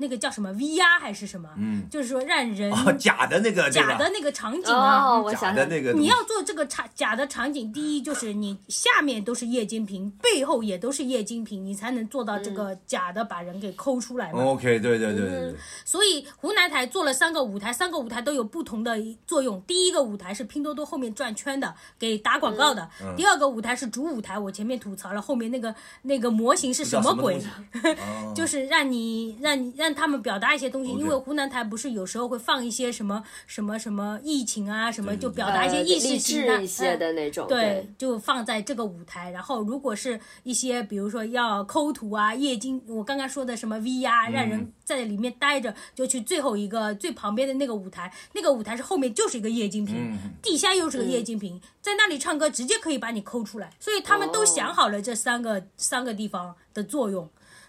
[0.00, 1.46] 那个叫什么 VR 还是什么？
[1.58, 5.92] 嗯，就是说让人假的那个假的那个场景啊，假的那个。
[5.92, 14.42] 你要做这个场假的场景，第一就是你下面都是液晶屏，背后也都是液晶屏，你才能做到这个假的把人给抠出来嘛。
[14.42, 15.54] OK，对对对对对。
[15.84, 18.96] 所以湖南台做了三个舞台，三个舞台都有不同的
[19.26, 19.60] 作用。
[19.66, 22.82] 第一个舞台是拼多多后面转圈的，给打广告的；
[23.18, 27.38] 第二个舞台是主舞台，我前面吐槽了，后面那个那个模型是什么鬼？
[28.34, 29.89] 就是让你让你让。
[29.94, 39.30] 他们表达一些东西，因为湖南台不是有时候会放一些什么什么什么疫情啊，什么就表达一些意识形态的那种，对，就放在这个舞台。
[39.30, 53.72] 然后如果是一些比如说要抠图啊、液晶，我刚刚说的什么 VR，让人在里面待着，就去最后一个最旁边的那个舞台，那个舞台是后面就是一个液晶屏，地下又是个液晶屏，在那里唱歌直接可以把你抠出来。
[53.78, 57.28] 所以他们都想好了这三个三个地方的作用，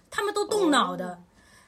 [0.10, 1.20] 他们都动脑的。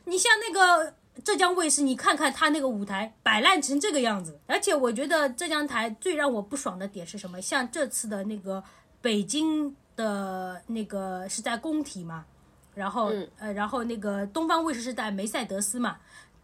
[0.06, 0.93] 你像那个
[1.24, 7.41] 浙江卫视，你看看他那个舞台摆烂成这个样子，而且我觉得浙江台最让我不爽的点是什么？
[7.41, 8.64] 像这次的那个
[9.01, 12.26] 北京的那个是在工体嘛，
[12.74, 15.97] 然后呃，然后那个东方卫视是在梅赛德斯嘛，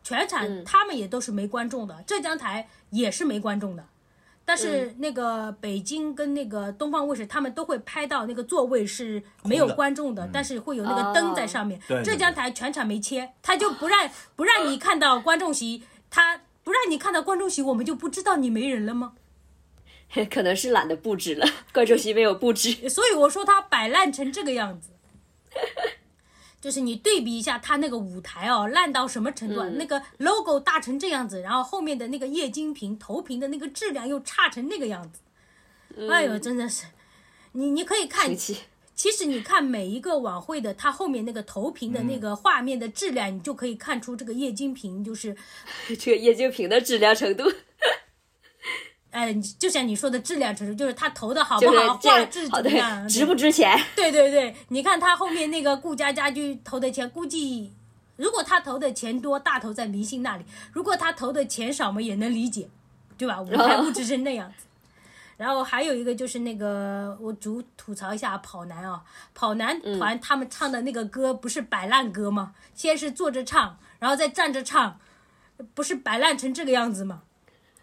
[0.03, 3.85] 全场他们也都是没观众的，浙江台也是没观众的。
[4.49, 11.79] 但是那个北京跟那个东方卫视，他们都会拍到那个座位是没有观众的，但是会有那个灯在上面。
[12.03, 19.13] 浙江台全场没切，他就不让不让你看到观众席，他不让你看到观众席，我们就不知道你没人了吗？
[20.31, 24.89] 可能是懒得布置了，观众席没有布置，所以我说他摆烂成这个样子。
[26.61, 29.69] 就是你对比一下他那个舞台哦，烂到什么程度啊？
[29.75, 35.19] 那个 logo 大成这样子，然后后面的那个液晶屏投屏的那个质量又差成那个样子，
[36.09, 36.85] 哎呦，真的是，
[37.53, 45.33] 你你可以看，其实你看每一个晚会的，它后面那个投屏的那个画面的质量，你就可以看出这个液晶屏就是
[45.97, 47.49] 这个液晶屏的质量程度。
[49.19, 53.77] 哎，就像你说的质量指数，就是他投的好不好，画质怎么样，值不值钱？
[53.93, 57.73] 对对对，你看他后面那个顾家家居投的钱，估计
[58.15, 62.69] 如果他投的钱多，大头在明星那里；如果他投的钱少嘛，也能理解，
[63.17, 63.41] 对吧？
[63.41, 64.65] 舞台布置是那样子。
[65.35, 69.01] 然后还有一个就是那个，我主吐槽一下跑男啊，
[69.33, 72.53] 跑男团他们唱的那个歌不是摆烂歌吗？
[72.73, 74.99] 先是坐着唱，然后再站着唱，
[75.73, 77.21] 不是摆烂成这个样子吗？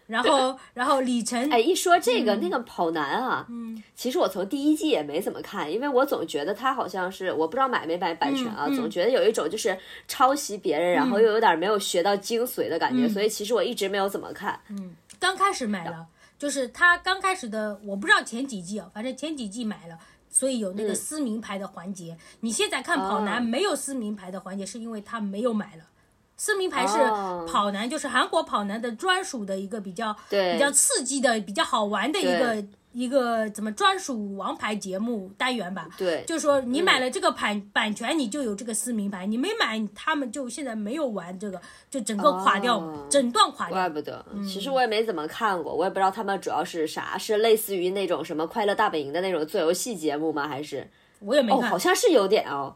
[0.07, 9.77] 然后， 然后李晨，哎，一说这个那个跑男啊，嗯，其实我从第一季也没怎么看，因为我总觉得他好像是，我不知道买没买版权啊，总觉得有一种就是
[10.07, 14.59] 抄袭别人，然后又有点没有学到精髓的感觉，所以其实我一直没有怎么看。
[14.69, 16.07] 嗯，刚开始买了，
[16.39, 19.97] 就是他刚开始的，我不知道前几季啊，反正前几季买了，
[20.29, 22.17] 所以有那个撕名牌的环节。
[22.39, 25.83] 你现在看跑男没有撕名牌的环节，是因为他没有买了。
[26.37, 26.97] 撕名牌是
[27.51, 32.63] 跑男，就是韩国跑男的专属的一个比较比较刺激的、比较好玩的一个
[32.93, 35.87] 一个怎么专属王牌节目单元吧？
[35.97, 41.59] 对，就是说你买了这个版版权，你就有这个撕名牌；你没买，他们就现在没有玩这个，
[41.89, 43.75] 就整个垮掉，整段垮掉。
[43.75, 50.47] 怪不得，其实我也没怎么看过，我也不知道他们主要是啥，是类似于那种什么《快乐大本营》的那种做游戏节目吗？
[50.47, 50.89] 还是？
[51.19, 52.75] 我也没看，好像是有点哦，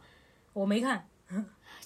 [0.54, 1.06] 我没看。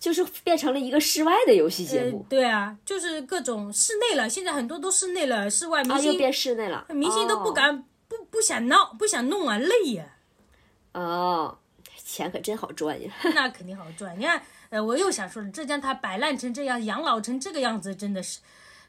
[0.05, 4.29] 就是变成了一个室外的游戏节目，对啊，就是各种室内了。
[4.29, 10.05] 现在很多都室内了，室外明星又变室内了，明星都不敢不不想闹，不想弄啊，累呀。
[10.91, 11.57] 哦，
[11.97, 13.11] 钱可真好赚呀。
[13.33, 14.15] 那肯定好赚。
[14.15, 14.39] 你看，
[14.69, 18.41] 呃，我又想说了，浙江它摆烂成这样，养老成这个样子，真的是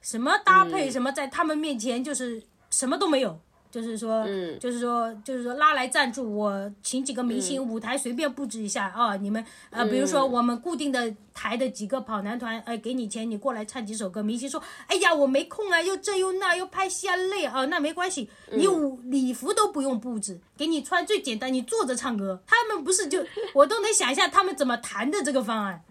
[0.02, 3.40] 什么搭配什么，在他们面前就是什么都没有。
[3.77, 14.22] 就是说，嗯，就是说，就是说拉来赞助，我请几个明星，舞台随便布置一下啊，你们呃，比如说我们固定的台的几个跑男团，哎，给你钱，你过来唱几首歌。
[14.22, 22.43] 明星说，哎呀，我没空啊，又这又那，又拍戏啊，累啊，那没关系，你舞礼服都不用布置，给你穿最简单，你坐着唱歌。
[22.47, 23.22] 他们不是就
[23.53, 25.85] 我都能想象他们怎么谈的这个方案。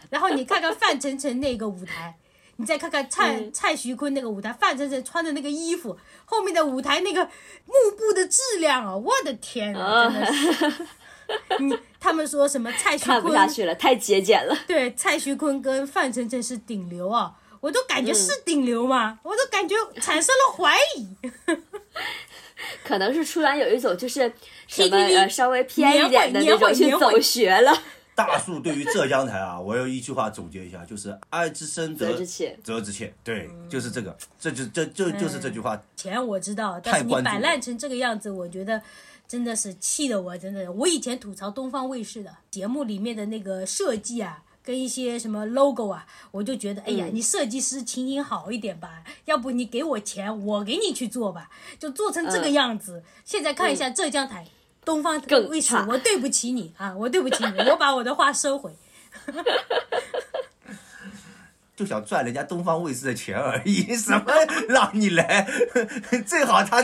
[0.09, 2.17] 然后你看看范丞丞那个舞台。
[2.57, 7.23] 你再看看蔡、嗯蔡徐坤那个舞台，范丞丞穿的那个衣服，后面的舞台那个
[7.65, 10.33] 幕布的质量啊，我的天啊，真的
[10.71, 10.87] 是。
[11.59, 14.55] 你他们说什么蔡徐看不坤下去了，太节俭了。
[14.67, 19.19] 对蔡徐坤跟范丞丞是顶流啊，我都感觉是顶流吗？
[19.23, 21.07] 我都感觉产生了怀疑。
[22.83, 24.31] 可能是突然有一种就是
[24.67, 27.75] 什么稍微偏一点的那种去走学了。
[28.15, 35.77] 大树对于浙江台啊，我有一句话总结一下，就是爱之深责之切责之切，对，就是这个，这就这就就是这句话。
[35.97, 38.81] 钱我知道，但是你摆烂成这个样子，我觉得
[39.27, 40.71] 真的是气得我真的。
[40.71, 53.03] 我以前吐槽东方卫视的节目里面的那个设计啊，跟一些什么 logo 啊，我就觉得，哎呀，嗯你设计师请你好一点吧，要不你给我钱，我给你去做吧，就做成这个样子。
[53.25, 54.47] 现在看一下浙江台。
[54.85, 55.19] 东方
[55.49, 58.71] 卫视，我对不起你啊，我对不起你， 我把我的话收回。
[61.75, 64.23] 就想赚人家东方卫视的钱而已，什么
[64.69, 65.45] 让你来？
[66.25, 66.81] 最好他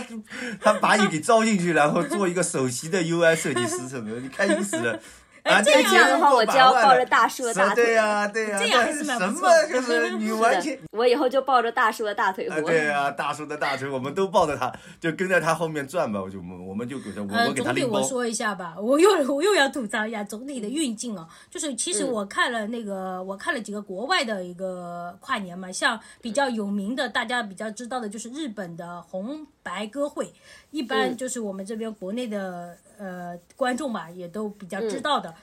[0.60, 5.00] 他把你给招进去，然后做一个首席的 UI 设计师什么的，你开心死了。
[5.44, 7.84] 啊，这样的话，我就要抱着大叔的大腿。
[7.84, 12.62] 对呀、对呀、这样还是蛮什不错么就是 你完全，我以后就抱着大叔的大腿啊，活。
[12.64, 16.22] 对呀、大叔的大腿，我们都抱着他，就跟在他后面转吧。
[16.22, 17.84] 我就我们我们就给他，我呃，我给他总体。
[17.86, 30.34] 我说一下吧，我又我又要吐槽一下总体的运镜哦，就是其实嗯我看了那个，我看了几个国外的一个跨年嘛，像比较有名的，大家比较知道的就是日本的红白歌会，
[30.72, 31.18] 一般嗯。
[31.18, 35.34] 就是我们这边国内的呃观众吧，也都比较知嗯道的。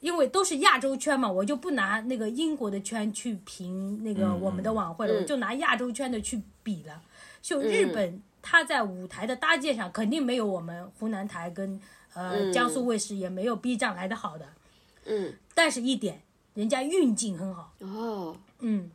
[0.00, 5.16] 因为都是亚洲圈嘛，我就不拿那个英国的圈去评那个我们的晚会了，嗯。
[5.20, 7.02] 我就拿亚洲圈的去比了。
[7.42, 11.78] 就日本，它在舞台的搭建上肯定没有我们湖南台跟
[12.14, 12.52] 呃嗯。
[12.52, 14.46] 江苏卫视也没有 B 站来的好的，
[15.04, 16.22] 嗯，但是一点，
[16.54, 17.74] 人家运镜很好。
[17.80, 18.90] 哦，嗯，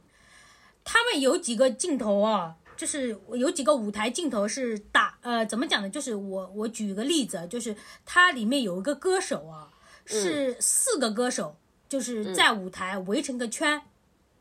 [0.84, 5.90] 他们有几个镜头啊，就是有几个舞台镜头是打呃怎么讲呢？
[5.90, 9.70] 就是我我举个例子，就是它里面有一个歌手啊，
[10.06, 11.56] 是四个歌手，
[11.90, 13.82] 就是在舞台围成个圈。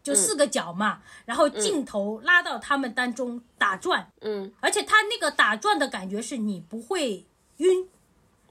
[0.02, 7.24] 就四个角嘛，然后镜头拉到他们当中打转，嗯，而且他那个打转的感觉是你不会
[7.56, 7.88] 晕，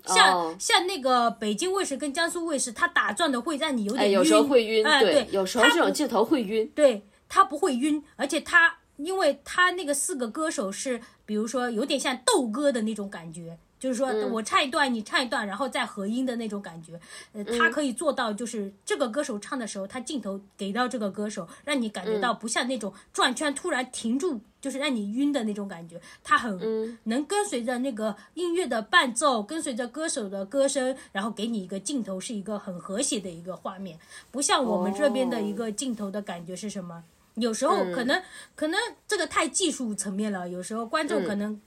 [0.04, 0.56] 像、哦。
[0.58, 6.68] 像那个北京卫视跟江苏卫视，它打转的会让你有点哎，晕，有时候会晕，哎对，有时候这种镜头会晕。
[6.74, 17.00] 对它不会晕，而且他因为他那个四个歌手是，比如说有点像斗歌的那种感觉，就是说嗯我唱一段，你唱一段，然后再合音的那种感觉。
[17.34, 26.00] 呃，他可以做到，就是这个歌手唱的时候，他镜头给到这个歌手，让你感觉嗯到不像那种转圈突然停住，就是让你晕的那种感觉。
[26.24, 33.98] 他很嗯能跟随着那个音乐的伴奏，跟随着歌手的歌声，然后给你一个镜头，是一个很和谐的一个画面，
[34.32, 37.04] 不像我们这边的一个镜头的感觉是什么？
[37.36, 38.22] 有时候可能、
[38.56, 41.60] 可能这个太技术层面了，有时候观众可能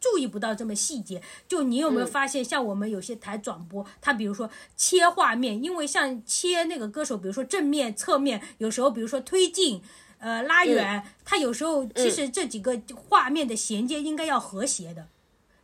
[0.00, 1.22] 注意不到这么细节。
[1.46, 9.82] 就你有没有发现，像我们有些台转播，它比如说切画面，因为像切那个歌手，比如说正面、侧面，有时候比如说推进。
[10.20, 12.76] 呃，拉远，它有时候其实这几个
[13.08, 15.06] 画面的衔接应该要和谐的。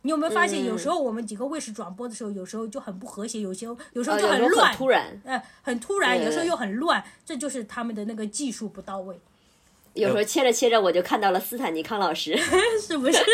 [0.03, 9.19] 你有没有发现，有时候我们几个卫视转播的时候，有时候就很不和谐，有些有时候就很乱，很突然，呃，很突然，有时候又很乱，这就是他们的那个技术不到位，
[9.95, 12.37] 有时候切着切着我就看到了斯坦尼康老师。
[12.79, 13.17] 是不是？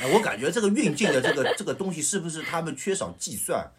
[0.00, 3.70] 哎，我感觉这个运镜的这个这个东西是不是他们缺少计算？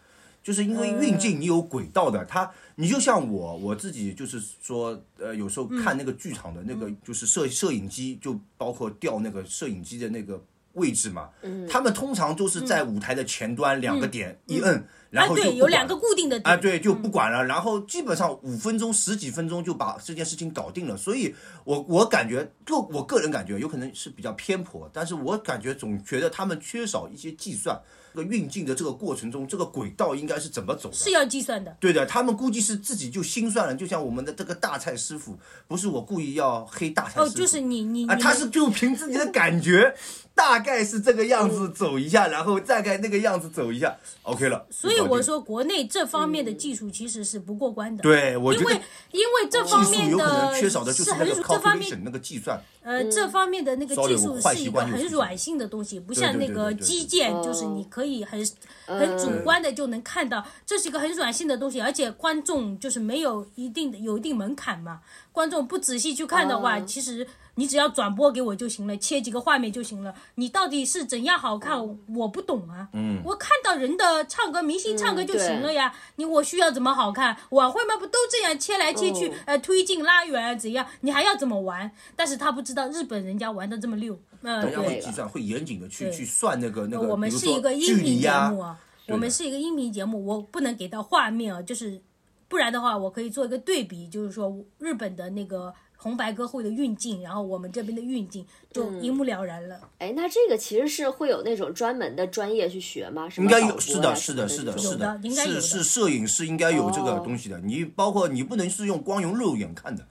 [0.42, 10.42] 就是因为运镜你有轨道的，它你就像我我自己就是说，呃，有时候看那个剧场的那个就是摄摄影机，就包括调那个摄影机的那个
[10.74, 11.30] 位置嘛，
[11.68, 20.96] 他们通常都是在舞台的前端两个点一摁，然啊，后就对，有两个固定的啊，点，对，就不管了，然后基本上五分钟、十几分钟就把这件事情搞定了。
[20.96, 27.80] 所以我我感觉，就我个人感觉，有可能是比较偏颇，但是我感觉总觉得他们缺少一些计算。
[28.12, 30.96] 这个运镜的这个过程中，这个轨道应该是怎么走的？
[30.96, 31.76] 是要计算的。
[31.78, 39.94] 对的，他们估计是自己就心算了，就像我们的这个大菜师傅，不是我故意要黑大菜师哦，傅，就是你你啊，他是就凭自己的感觉，
[40.34, 44.66] 大概是这个样子走一下，然后大概那个样子走一下，OK 了。
[44.70, 48.02] 所以我说，国内这方面的技术其实是不过关的。
[48.02, 52.58] 对，我觉得因为因为这方面术有可能缺少的就是那个很这方面 calculation 那个计算。
[52.82, 58.40] 呃，这方面的那个技术是一个很软性的东西，不像那个基建，哦就是你可以很
[58.86, 65.00] 很主观的就能看到，这是一个很软性的东西，而且观众就是没有一定的有一定门槛嘛，
[65.30, 67.26] 观众不仔细去看的话，哦其实
[67.60, 70.14] 你只要转播给我就行了，切几个画面就行了。
[70.36, 71.78] 你到底是怎样好看，
[72.14, 72.88] 我不懂啊。
[72.94, 75.94] 嗯，我看到人的唱歌，明星唱歌就行了呀。
[76.16, 77.36] 你我需要怎么好看？
[77.50, 80.86] 晚会嘛不都这样切来切去，呃，推进拉远怎样？
[81.02, 81.90] 你还要怎么玩？
[82.16, 85.00] 但是他不知道日本人家玩的这么溜，嗯，人家会对。
[85.00, 92.00] 计算，会严谨的去去算那个那个，我们是一个音频节目啊，我们是一个音频节目，我不能给到画面啊，就是
[92.48, 98.42] 不然的话，我可以做一个对比，就是说日本的那个红白歌会的运镜，然后我们这边的运镜
[98.72, 99.78] 就一目了然了。
[99.98, 103.28] 哎，那这个其实是会有那种专门的专业去学吗？
[103.28, 107.60] 什应该有，是的，是的，是的，是的有的应该有的是是摄影师应该有这个哦东西的。
[107.60, 110.06] 你包括你不能是用光用肉眼看的，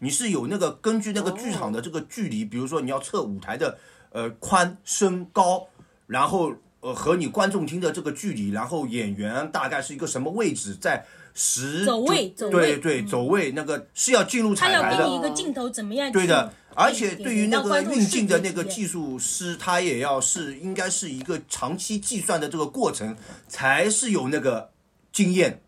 [0.00, 3.78] 你是有那个根据那个剧场的这个距离，比如说你要测舞台的
[4.10, 5.68] 呃宽深高，
[6.06, 11.04] 然后呃和你观众听的这个距离，然后演员大概是一个什么位置，在
[11.34, 12.52] 十走位走位。
[12.52, 15.16] 嗯对对走位那个是要进入彩排的要给你。
[15.16, 23.16] 一个镜头怎么样对的，而且对于那个运镜的那个技术师，他也要是应该是一个长期计算的这个过程，
[23.46, 24.70] 才是有那个
[25.12, 25.62] 经验，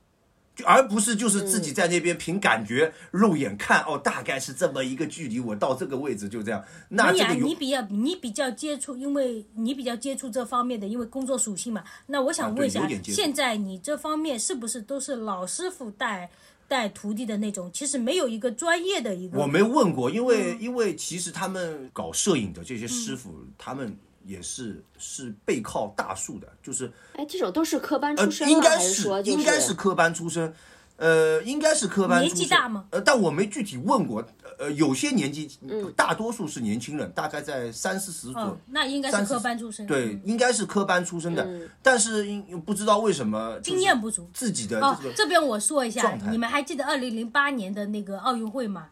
[0.55, 6.63] 就而不是就是自己在那边凭感觉、肉眼看哦，大概是这么一个距离，我到这个位置就这样。
[6.91, 11.83] 那你你比较你比较接触，因为你比较接触这方面的，因为工作属性嘛。
[12.07, 16.31] 那我想啊问一下，现在你这方面是不是都是老师傅带
[16.69, 17.71] 带徒弟的那种？
[17.73, 19.39] 其实没有一个专业的一个。
[19.39, 28.53] 我没问过，因嗯为、因为其实他们搞摄影的这些师傅，他们也是是背靠大树的，就是哎，这种都是科班呃出，身吗？
[28.53, 30.55] 应该还是应该是科班出身，
[30.97, 32.35] 呃，应该是科班出身。
[32.35, 32.87] 年纪大吗？
[32.91, 34.25] 呃，但我没具体问过，
[34.59, 38.59] 呃，有些年纪，嗯大多数是年轻人，大概在三四十左右哦，。
[38.67, 39.87] 那应该是科班出身。
[39.87, 44.29] 对，应该是科班出身的，嗯但是因不知道为什么、经验不足。
[44.33, 48.89] 自己的哦这个，这边我说一下你们还记得二零零八年的那个奥运会吗？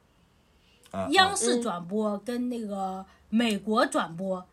[0.91, 4.45] 啊央视转播跟那个美国转播，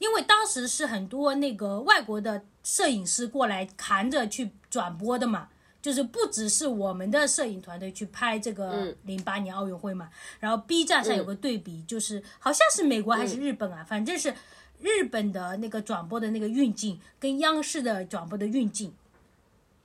[0.00, 5.48] 因为当时是很多那个外国的摄影师过来扛着去转播的嘛，
[5.80, 14.34] 就是不只是我们的摄影团队去拍这个零八年奥运会嘛，然后 B 站上有个对比，就是好像是美国还是日本啊，反正是
[14.80, 18.92] 日本的那个转播的那个运镜跟央视的转播的运镜。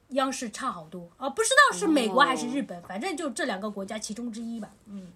[0.10, 4.70] 央视差好多啊，不知道是美国还是日本，反正就这两个国家其中之一吧。
[4.86, 5.12] 嗯，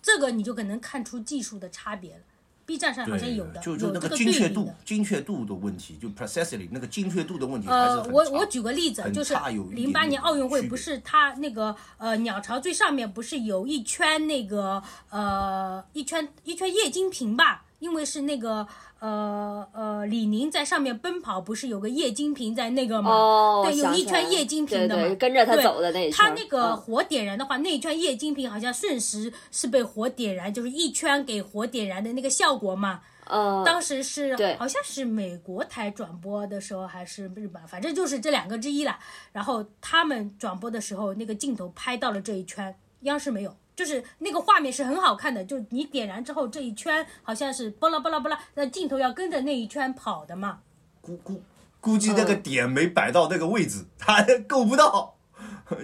[0.00, 2.20] 这个你就可能看出技术的差别了。
[2.66, 9.34] B 站上好像有的，就就那个精确度精确度的问题，就 precisely 那个精确度的问题还是呃，我我举个例子，很就是
[9.72, 17.64] 零八年奥运会，不是它那个呃鸟巢最上面不是有一圈那个呃一圈一圈液晶屏吧？
[17.84, 18.66] 因为是那个
[18.98, 23.10] 呃呃李宁在上面奔跑，不是有个液晶屏在那个吗？
[23.10, 26.30] 哦，对，有一圈液晶屏的嘛，对对，跟着他走的那一圈他。
[26.30, 33.02] 那个嗯火点燃的话，那一圈液晶屏好像瞬时是被火点燃，就是一圈给火点燃的那个效果嘛。
[33.26, 38.98] 呃，当时是好像是美国台转播的时候，还是日本，反正就是这两个之一啦。
[39.32, 43.54] 然后他们转播的时候，那个镜头拍到了这一圈，央视没有。
[43.76, 50.60] 就是那个画面是很好看的，就你点燃之后，这一圈好像是巴拉巴拉巴拉，那镜头要跟着那一圈跑的嘛。
[51.00, 51.42] 估估
[51.80, 55.16] 估计那嗯个点没摆到那个位置，他 够不到，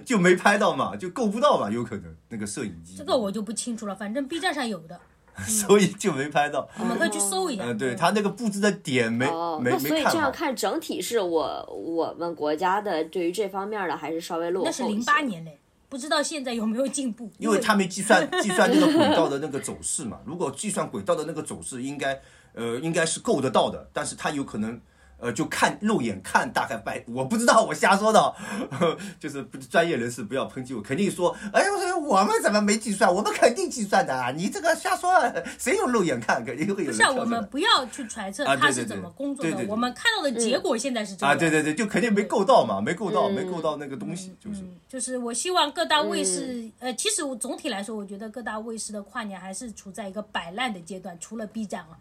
[0.04, 2.96] 就没拍到嘛，就够不到嘛，有可能那个摄影机。
[2.96, 4.98] 这个我就不清楚了，反正 B 站上有的，
[5.44, 6.66] 所以就没拍到。
[6.78, 7.64] 我们可以去搜一下。
[7.66, 10.02] 嗯，对他那个布置的点没哦，没那所以。
[10.04, 15.59] 这样看，整体是我我们国家的对于这方面的还是稍微落后那是零八年嘞，
[15.90, 17.30] 不知道现在有没有进步。
[17.36, 20.20] 因为他没计算计算那个轨道的那个走势嘛。
[20.24, 22.18] 如果计算轨道的那个走势，应该
[22.54, 24.80] 呃应该是够得到的，但是他有可能。
[25.20, 28.34] 呃，就看肉眼看大概百，我不知道，我瞎说的，
[29.20, 33.12] 就是不专业人士不要抨击我，肯定说，哎，我说我们怎么没计算？
[33.14, 34.30] 我们肯定计算的啊！
[34.30, 35.12] 你这个瞎说，
[35.58, 36.44] 谁有肉眼看？
[36.44, 41.38] 肯定会有人不是、啊，我们不要去揣测他是怎么工作的，对对对我们看到的结果现在是这样啊！
[41.38, 44.60] 对对对，就肯定没够到嘛，没够到，嗯没够到那个东西，就是。
[44.62, 51.98] 嗯，就是我希望各大卫视，呃，其实我总体来说，我觉得各大卫视的跨年还是处在一个摆烂的阶段，除了 B 站啊。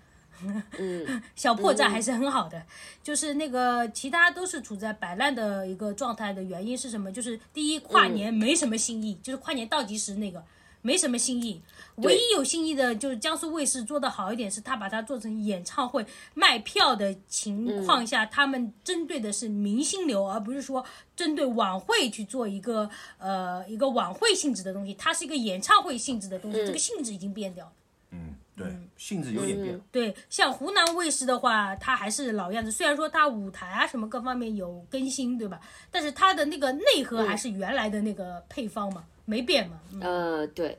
[0.78, 2.66] 嗯， 小破绽还是很好的，
[3.04, 7.12] 就是那个其他都是处在摆烂的一个状态的原因是什么？
[7.12, 10.44] 就是第一，跨年没什么新意，就是跨年倒计时那个
[10.82, 11.62] 没什么新意，
[11.98, 20.86] 唯一有新意的就是江苏卫视做的好一点，是他把它做成演唱会卖票的情况下，他们针对的是明星流，而不是说
[21.18, 27.72] 针对晚会去做一个呃一个晚会性质的东西，它是一个演唱会性质的东西，这个性质已经变掉了。
[28.12, 29.82] 嗯，对，性质有点变。
[29.92, 32.72] 对，像湖南卫视的话，它还是老样子。
[32.72, 35.60] 虽然说它舞台啊什么各方面有更新，对吧？
[35.90, 39.80] 但是它的那个内核还是原来的那个配方嘛，没变嘛。
[39.94, 40.78] 嗯呃，对，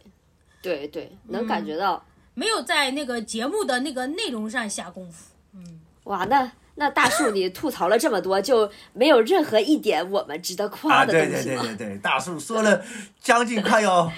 [0.61, 2.05] 对对，能感觉到。
[2.35, 5.35] 没有在那个节目的那个内容上下功夫。
[5.55, 11.63] 嗯哇，那那大树你吐槽了这么多，就没有任何一点我们值得夸啊，的对对东西吗？
[11.63, 12.83] 对对对，大树说了
[13.21, 14.11] 将近快要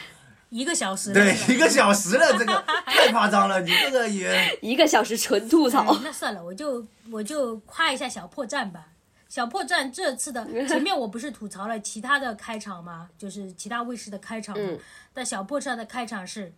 [0.52, 5.80] 一个小时，对一个小时了，这个 太夸张了，你这个也一个小时纯吐槽。
[5.96, 8.88] 哎那算了，我就我就夸一下小破站吧。
[9.30, 13.08] 小破站这次的 前面我不是吐槽了其他的开场吗？
[13.16, 14.62] 就是其他卫视的开场嘛。
[14.62, 14.78] 嗯
[15.14, 16.52] 但小破站的开场是，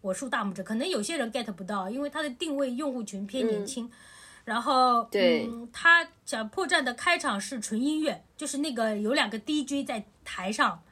[0.00, 0.62] 我竖大拇指。
[0.62, 3.90] 可能有些人 get 不到，因为它的定位用户群偏年轻。
[4.44, 10.82] 然后，对嗯，它小破站的开场是纯音乐，就是那个有两个 DJ 在台上，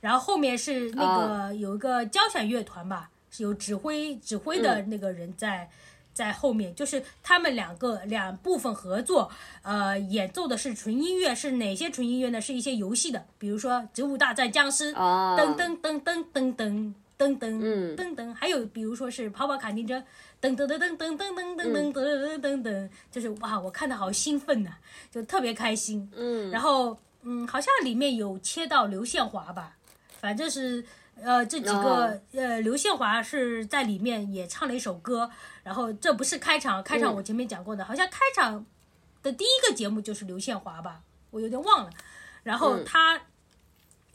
[0.00, 5.68] 然后后面是那个、有一个交响乐团吧，是有指挥指挥的那个人在、
[6.14, 9.30] 在后面，就是他们两个两部分合作，
[9.62, 12.40] 呃，演奏的是纯音乐，是哪些纯音乐呢？
[12.40, 15.36] 是一些游戏的，比如说《植物大战僵尸》啊。
[15.36, 17.96] 噔噔噔噔噔噔噔噔嗯。
[17.96, 20.02] 噔噔，还有比如说是跑跑卡丁车，
[20.40, 24.70] 噔噔噔噔噔噔噔噔噔噔噔噔噔，就是哇，我看的好兴奋呐、
[25.10, 26.08] 就特别开心。
[26.16, 29.76] 嗯，然后嗯，好像里面有切到刘宪华吧，
[30.18, 30.84] 反正是
[31.22, 35.30] 呃这几个、哦呃刘宪华是在里面也唱了一首歌，
[35.62, 38.66] 然后这不是开场，开场嗯我前面讲过的，好像开场
[39.22, 41.00] 的第一个节目就是刘宪华吧，
[41.30, 41.90] 我有点忘了。
[42.42, 43.20] 然后嗯他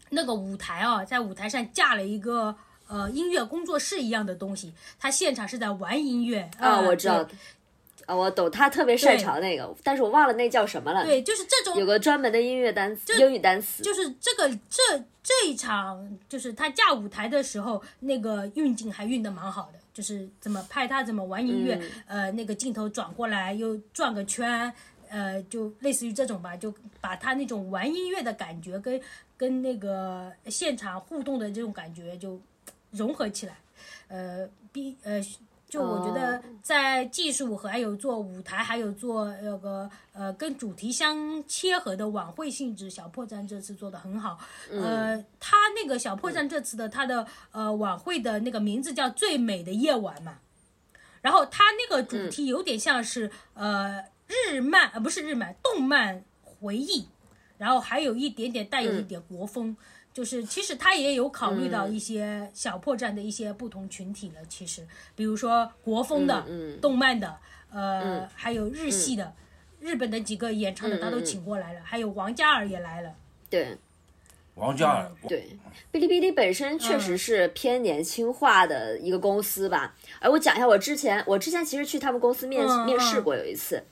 [0.09, 2.55] 那个舞台啊，在舞台上架了一个。
[2.85, 7.27] 呃，音乐工作室一样的东西，他现场是在玩音乐啊，呃我知道
[8.05, 11.03] 对，啊，我懂，他特别擅长那个，但是我忘了那叫什么了。
[11.05, 13.81] 对，就是这种有个专门的音乐单词，英语单词。
[13.81, 24.73] 就是这个这这一场，就是他架舞台的时候，那个运镜还运的蛮好的，就是怎么拍他怎么玩音乐，呃，那个镜头转过来又转个圈，
[25.09, 28.99] 呃，就类似于这种吧，就把他那种玩音乐的感觉跟
[29.37, 32.39] 跟那个现场互动的这种感觉就
[32.91, 33.57] 融合起来，
[34.09, 35.21] 呃，比呃。
[35.73, 44.37] 就我觉得哦，在技术和还有做舞台，还有做那个呃跟主题相切合的晚会性质，小破站这次做的很好。
[44.69, 50.37] 呃，他那个小破站这次的他的呃晚会的那个名字叫《最美的夜晚》嘛，
[51.21, 57.07] 然后他那个主题有点像是、呃日漫呃不是日漫动漫回忆，
[57.57, 59.75] 然后还有一点点带有一点国风。
[60.13, 67.35] 就是其实他也有考虑到一些小破站的一些不同群体了，其实比如说国风的、嗯动漫的，
[67.71, 69.33] 呃，还有日系的，
[69.79, 73.13] 日本的几个演唱的他都请过来了，还有王嘉尔也来了。
[73.49, 73.77] 对。
[74.55, 75.57] 王嘉尔，对，
[75.91, 79.95] 哔哩哔哩本身确实是偏年轻化的一个公司吧。
[80.19, 83.83] 哎，我讲一下，我之前我之前其实去他们公司面嗯面试过有一次。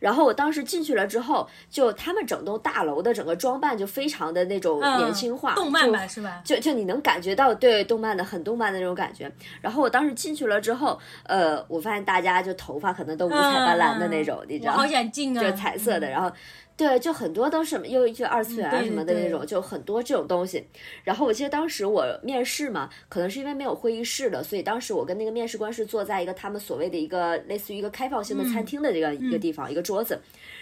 [0.00, 6.40] 然后我当时进去了之后，就他们整栋大楼的整个装扮就非常的那种嗯年轻化，动漫是吧？
[6.44, 9.30] 就就你能感觉到对动漫的很动漫的那种感觉。
[9.60, 14.78] 然后我当时进去了之后，呃，我发现大家就头发可能都五彩斑斓的那种，你知道吗？
[14.78, 16.32] 好想进啊，就彩色的，然后。
[16.80, 20.66] 对，就很多都是又就二次元什么的那种，就很多这种东西。
[21.04, 30.18] 然后我记得当时我面试嘛，可能是因为没有会议室的，所以当时我跟那个面试官是坐在一个他们所谓的一个类似于一个开放性的餐厅的这个、一个地方，一个桌子。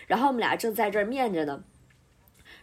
[0.08, 1.62] 然后我们俩正在这儿面着呢。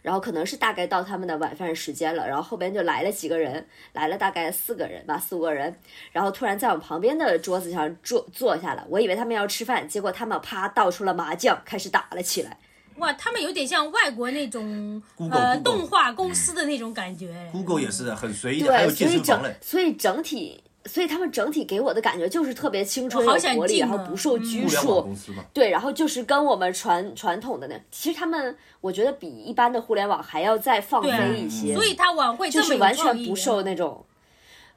[0.02, 5.74] 然后可能是大概到他们的晚饭时间了，然后后边就来了几个人，来了大概四个人吧，四五个人，
[6.12, 12.58] 然后突然在我们旁边的桌子上坐坐下了，我以为他们要吃饭，结果他们啪倒出了麻将，开始打了起来。
[12.98, 17.48] 哇，他们有点像外国那种 Google，呃 Google 动画公司的那种感觉。
[17.52, 19.48] Google 也是，很随意的，还有对，所以健身房嘞。
[19.48, 25.02] 整所以整体，所以他们整体给我的感觉就是特别青春我好想有活力，然后不受嗯拘互联网束。
[25.02, 34.04] 公司嘛，对，然后就是跟我们传传统的那，其实他们我觉得比一般的互联网还要再放飞一些，所以他晚会这么有就是完全不受那种。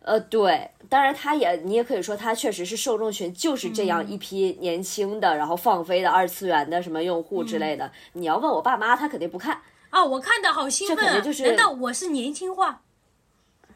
[0.01, 7.91] 呃，对，当然，他也，你也可以说，他确实是受众群就是这样一批年轻的，然后放飞的二次元的什么用户之类的。
[8.13, 9.61] 你要问我爸妈，他肯定不看。
[9.89, 11.01] 啊，我看的好兴奋啊！
[11.01, 12.81] 这肯定就是难道我是年轻化？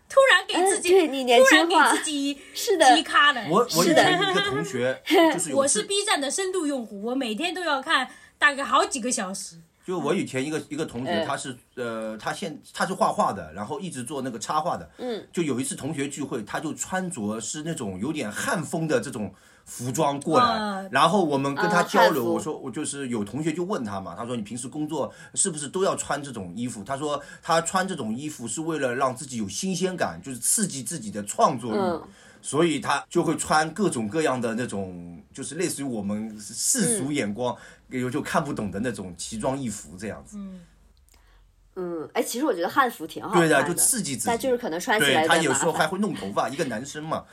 [0.10, 3.44] 突然给自己，嗯对你年突然轻化给自己是的提咖了。
[3.50, 5.02] 我我以是的一个同学，
[5.34, 8.08] 就是 我是 B 站的深度用户，我每天都要看
[8.38, 9.58] 大概好几个小时。
[9.86, 14.90] 就我以前一个一个同学，嗯他是呃，他现他是画画的，然后一直做那个插画的。
[14.98, 15.26] 嗯。
[15.32, 19.34] 就有一次同学聚会，他就穿着是那种有点汉风的这种
[19.66, 26.84] 服装过来，啊然后我们跟他啊交流，我说我就是有同学就问他嘛，他说你平时工作是不是都要穿这种衣服？
[26.84, 31.78] 他说他穿这种衣服是为了让自己有新鲜感，就是刺激自己的创作欲。
[31.78, 32.02] 嗯
[32.46, 37.56] 所以他就会穿各种各样的那种，就是类似于我们世俗眼光
[38.00, 40.38] 有就看不懂的那种奇装异服这样子。
[40.38, 40.62] 嗯
[41.76, 44.28] 嗯，哎，其实我觉得汉服挺好看对的，就刺激自己。
[44.28, 45.88] 但就是可能穿起对来他有时候还。
[45.88, 47.24] 会弄头发，一个男生嘛，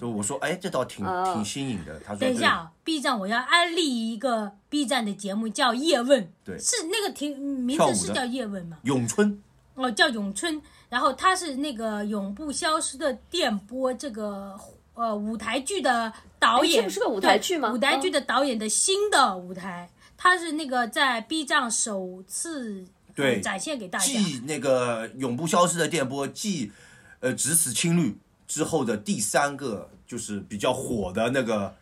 [0.00, 1.98] 就我说，哎，这倒挺哦挺新颖的。
[2.00, 8.78] 他说，等一下啊，B 站我要安利一个 B 站的节目叫《叶问》，对是那个挺名字是叫叶问吗？
[8.84, 9.42] 咏春，
[9.74, 14.58] 哦，叫咏春，然后他是那个永不消失的电波这个
[14.94, 19.88] 呃舞台剧的导演，哎这不是个舞台剧吗舞台剧的导演的新的舞台，
[20.18, 24.04] 他是那个在 B 站首次呃对展现给大家。
[24.04, 26.72] 继那个永不消失的电波，继
[27.20, 31.74] 呃只此青绿之后的第三个就是比较火的那个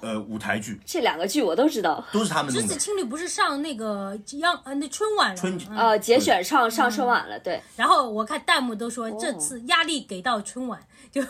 [0.00, 2.04] 呃舞台剧，这两个剧我都知道。
[2.12, 2.60] 都是他们的。
[2.62, 5.76] 此青绿不是上那个央呃那春晚了春嗯。
[5.76, 10.80] 呃，节选上上春晚了，对，然后我看弹幕都说哦这次压力给到春晚，
[11.12, 11.22] 就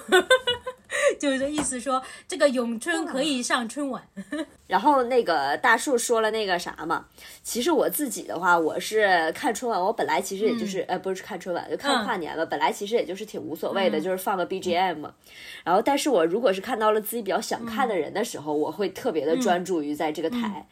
[1.18, 4.02] 就是意思说这个咏春可以上春晚。
[4.66, 7.06] 然后那个大树说了那个啥嘛，
[7.42, 15.14] 其实我自己的话，我是看春晚，我本来其实也就是、呃不是看春晚，就看跨年嘛，本来其实也就是挺无所谓的，就是放个 BGM 嘛。
[15.62, 20.66] 然后，但是我如果是看到了自己比较想看的人的时候，我会特别的专注于在这个台。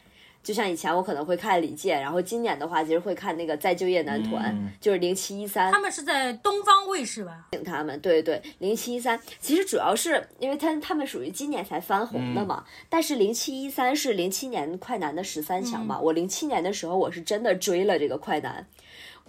[0.45, 5.79] 就像以前我可能会看李健，然后今年的话其实会看那个再就业男团，就是零七一三他。
[5.79, 7.47] 们是在东方卫视吧？
[7.51, 18.67] 请他们，对对，零七一三，其实主要是因为他他们属于今年才翻红的嘛，但是零七一三是零七年快男的十三强嘛，我零七年的时候我是真的追了这个快男。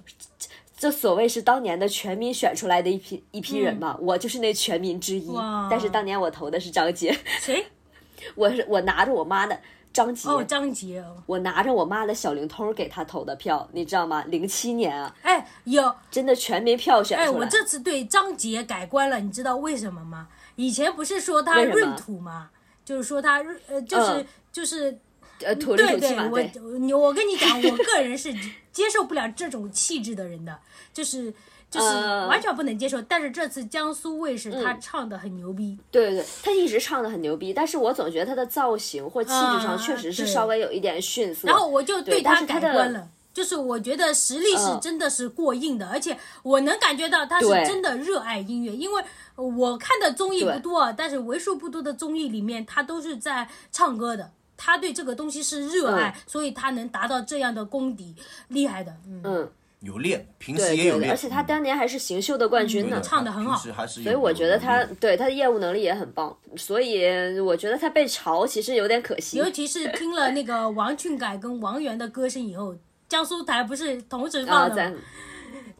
[0.05, 5.35] 这这所谓是当年的全民选出来的一批一批人嘛，我就是那全民之一。
[5.71, 7.65] 但是当年我投的是张杰，谁？
[8.35, 9.59] 我是我拿着我妈的
[9.97, 11.17] 张杰，哦，张杰哦。
[11.25, 14.23] 我拿着我妈的小灵通给他投的票，你知道吗？
[14.27, 17.31] 零七年啊，哎，有真的全民票选哎。
[17.31, 20.29] 我这次对张杰改观了，你知道为什么吗？
[20.57, 22.51] 以前不是说他闰土吗？
[22.85, 24.99] 就是说他呃，就是、嗯就是
[25.43, 26.63] 呃土里对对土气嘛，，对。
[26.63, 28.33] 我你我跟你讲，我个人是
[28.73, 30.59] 接受不了这种气质的人的，
[30.93, 31.33] 就是
[31.71, 33.01] 就是嗯完全不能接受。
[33.03, 41.49] 但是这次江苏卫视他唱的很牛逼，对对对，他一直唱的很牛逼，但是我总觉得他的造型或气质上啊确实是稍微有一点逊色。
[41.49, 43.09] 然后我就对他改观了。
[43.35, 44.81] 就是我觉得实力是嗯。
[44.81, 49.05] 真的是过硬的，而且我能感觉到他是真的热爱音乐，因为
[49.35, 56.23] 我看的综艺不多，但是为数不多的综艺里面，他都是在唱歌的，他对这个东西是热爱，嗯。
[56.27, 58.15] 所以他能达到这样的功底，
[58.49, 59.51] 厉害的，嗯，嗯，
[59.81, 63.31] 有练，平时也有练，而且他当年还是行秀的冠军呢唱的。
[63.31, 69.51] 很好所以我觉得他对他的业务能力也很棒，所以我觉得他被嘲其实有点可惜尤。
[69.51, 72.75] 其是听了那个王俊凯跟王源的歌声以后，
[73.09, 74.95] 江苏台不是同时啊，放的？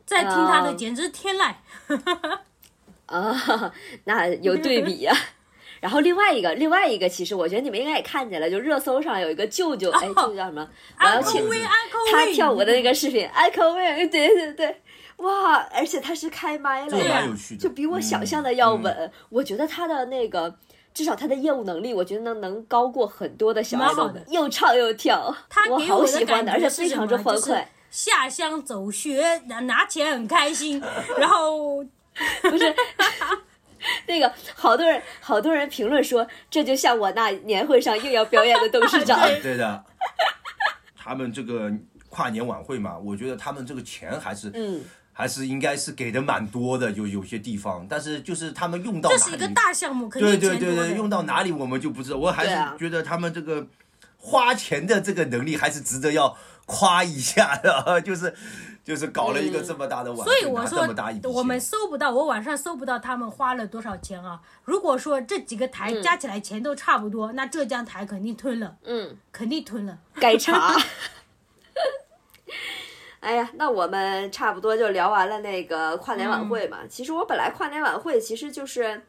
[0.05, 1.55] 再听他的啊简直天籁。
[3.07, 3.73] 啊，
[4.05, 5.17] 那有对比呀、
[5.87, 10.69] 然后另外一个，另外一个，其实我觉得你们应该也看见了，就热搜上有一个舅舅，哎，舅舅叫什么？
[10.99, 11.49] 我要请
[12.11, 14.83] 他跳舞的那个视频，Echo Way，对对对，
[15.19, 16.99] 哇，而且他是开麦了
[17.57, 19.13] 就比我想嗯象的要稳。
[19.29, 20.57] 我觉得他的那个，
[20.93, 25.33] 至少他的业务能力，我觉得能能高过很多的小爱豆蛮好的，又唱又跳，
[25.71, 27.71] 我好喜欢的，而且非常之欢快。
[27.93, 30.83] 下乡走学，拿拿钱很开心，
[31.17, 31.85] 然后
[32.43, 32.75] 不是。
[34.07, 39.21] 那个好多人，好多人评论说，这就像我那年会上硬要表演的董事长。
[39.21, 39.85] 对对的，
[40.97, 41.73] 他们这个
[42.09, 44.83] 跨年晚会嘛，我觉得他们这个钱还是嗯，
[45.13, 52.17] 还是应该是给的蛮多的，有有些地方，但是就是他们用到哪这是一个里，大项目，肯定对对对对，用到哪里我们就不知道。
[52.17, 53.67] 我还是觉得他们这个
[54.17, 58.35] 花钱的这个能力还是值得要夸一下的， 就是
[58.87, 64.41] 就是搞了一个这么大的晚会，所以我说这么大一笔我们搜不到，我网上搜不到他们花了多少钱啊。
[64.63, 69.99] 如果说这几个台加起来钱都差不多，那浙江台肯定吞了，嗯，肯定吞了。
[70.21, 70.77] 该查。
[73.19, 76.79] 哎呀，那我们差不多就聊完了那个跨年晚会嘛。
[76.89, 79.03] 其实我本来跨年晚会其实就是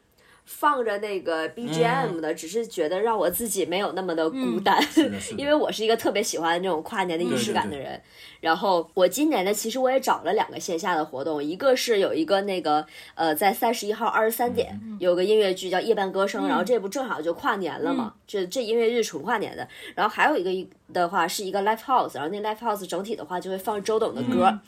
[0.50, 4.82] 放着那个 BGM 的，只是觉得让我自己没有那么的孤单，
[5.36, 8.02] 因为我是一个特别喜欢这种跨年的仪式感的对对人。
[8.40, 19.68] 然后我今年呢，其实我也找了两个线下的活动，一个是有一个那个呃，在三十一号二十三点、有个音乐剧叫《夜半歌声》，然后这不正好就跨年了嘛，这这音乐剧纯跨年的。
[19.94, 24.58] 然后还有一个的话是一个 live house，然后那 live house 整体的话就会放周董的歌，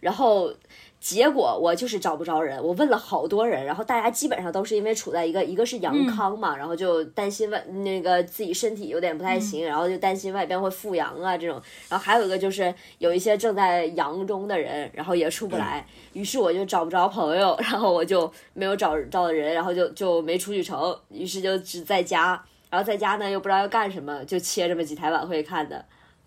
[0.00, 0.52] 然后。
[1.00, 25.84] 结果我就是找不着人，我问了好多人，然后大家基本上都是因为处在一个一个是阳康嘛，然后就担心外那个自己身体有点不太行，然后就担心外边会复阳啊这种，然后还有一个就是有一些正在阳中的人，然后也出不来，于是我就找不着朋友，然后我就没有找到人，然后就就没出去成，于是就只在家，然后在家呢又不知道要干什么，就切这么几台晚会看的，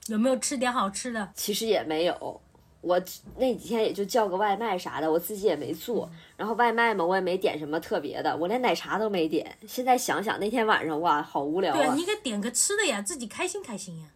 [0.08, 1.28] 有没有吃点好吃的？
[1.36, 2.42] 其实也没有。
[2.82, 3.00] 我
[3.38, 6.10] 那几天也就叫个外卖啥的，我自己也没做。
[6.36, 9.56] 然后外卖嘛，我也没点什么特别的，我连奶茶都没点。
[9.68, 12.04] 现在想想那天晚上，哇，好无聊对啊，啊你！
[12.04, 14.08] 给点个吃的呀，自己开心开心呀。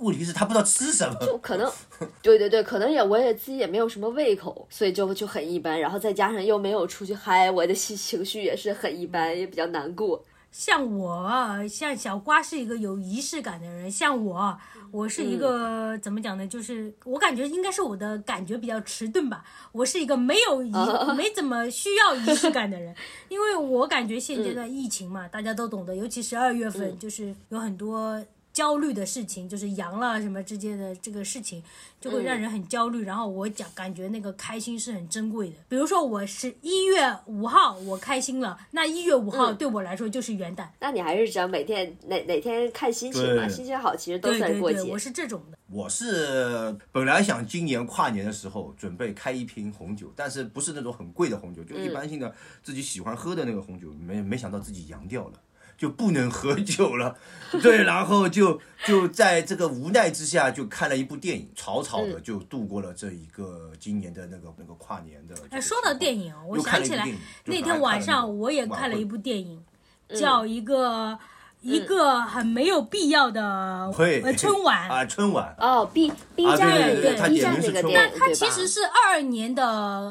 [0.00, 1.16] 问题是他不知道吃什么。
[1.24, 1.72] 就可能，
[2.20, 5.80] 对对对，可能也我也自己也没有什么胃口，所以就就很一般。
[5.80, 10.22] 然后再加上又没有出去嗨，我的心情绪也是很一般，也比较难过。
[10.58, 14.58] 像我，像小瓜是一个有仪式感的人，像我，
[14.90, 16.46] 我是一个、怎么讲呢？
[16.46, 19.44] 就是我感觉应该是我的感觉比较迟钝吧。
[19.70, 20.72] 我是一个没有仪、
[21.14, 22.94] 没怎么需要仪式感的人，
[23.28, 28.24] 因为我感觉现阶段疫情嘛，大家都懂得，尤其十二月份，就是有很多。
[28.56, 31.62] 焦虑的事情就是阳了什么之间的这个事情，
[32.00, 33.04] 就会让人很焦虑。
[33.04, 35.56] 然后我讲感觉那个开心是很珍贵的。
[35.68, 40.66] 比如说我是一月五号我开心了，那一月五号对我来说就是元旦。
[40.80, 44.98] 那你还是讲每天哪哪天看心情嘛，对心情好其实都对对对，算过节我。
[44.98, 45.58] 是这种的。
[45.70, 55.42] 我是本来想今年跨年的时候准备开一瓶红酒，但是不是那种很贵的红酒，就一般性的自己喜欢喝的那个红酒，没没想到自己阳掉了。
[55.76, 57.16] 就不能喝酒了，
[57.62, 65.34] 对，然后就就在这个无奈之下，就看了一部电影，草草的就度过了这一个今年的那个那个跨年的。
[65.50, 67.06] 哎，说到电影啊，我想起来
[67.44, 69.62] 那天晚上我也看了一部电影，
[70.08, 71.18] 嗯叫一个
[71.60, 73.92] 一个很没有必要的
[74.38, 74.88] 春晚。
[74.88, 78.32] 啊，春晚哦，B B 啊站对对对那个电影，它？
[78.32, 79.64] 其实是二二年的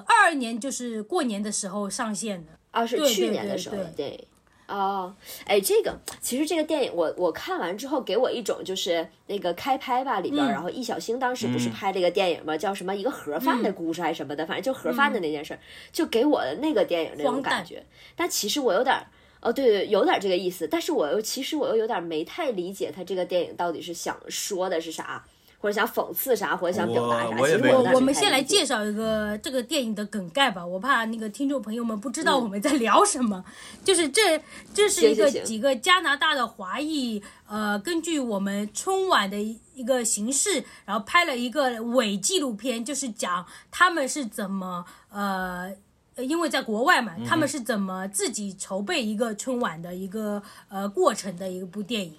[0.07, 2.51] 二二年，就是过年的时候上线的。
[2.71, 4.27] 啊，是去年的时候对。
[4.67, 5.13] 哦，
[5.45, 12.57] 哎，这个其实这个电影我我看完之后，给我一种就是那个开拍吧里边然后易小星当时不是嗯拍了一个电影吗？
[12.57, 15.59] 叫什么一个盒饭的故事还是什么的，反正就盒饭的那件事儿，
[15.91, 17.83] 就给我的那个电影那种感觉。
[18.15, 19.05] 但其实我有点儿。
[19.41, 25.23] 哦，对对，有点这个意思，但是我又其实我又有点没太理解他这个电影到底是想说的是啥，
[25.59, 27.29] 或者想讽刺啥，或者想表达啥。
[27.29, 33.43] 我我也没其实我我们先来介绍一个这个电影的梗概吧，我怕那个听众朋友们不知道我们在聊什么。
[33.83, 34.41] 就是这
[34.73, 45.73] 这是一个几个加拿大的华裔，呃，根据我们春晚的一一个形式，然后拍了一个伪纪录片，就是讲他们是怎么呃。
[46.17, 52.13] 呃因为在国外嘛，他们是怎么自己筹备一个春晚的一个呃过程的一部电影，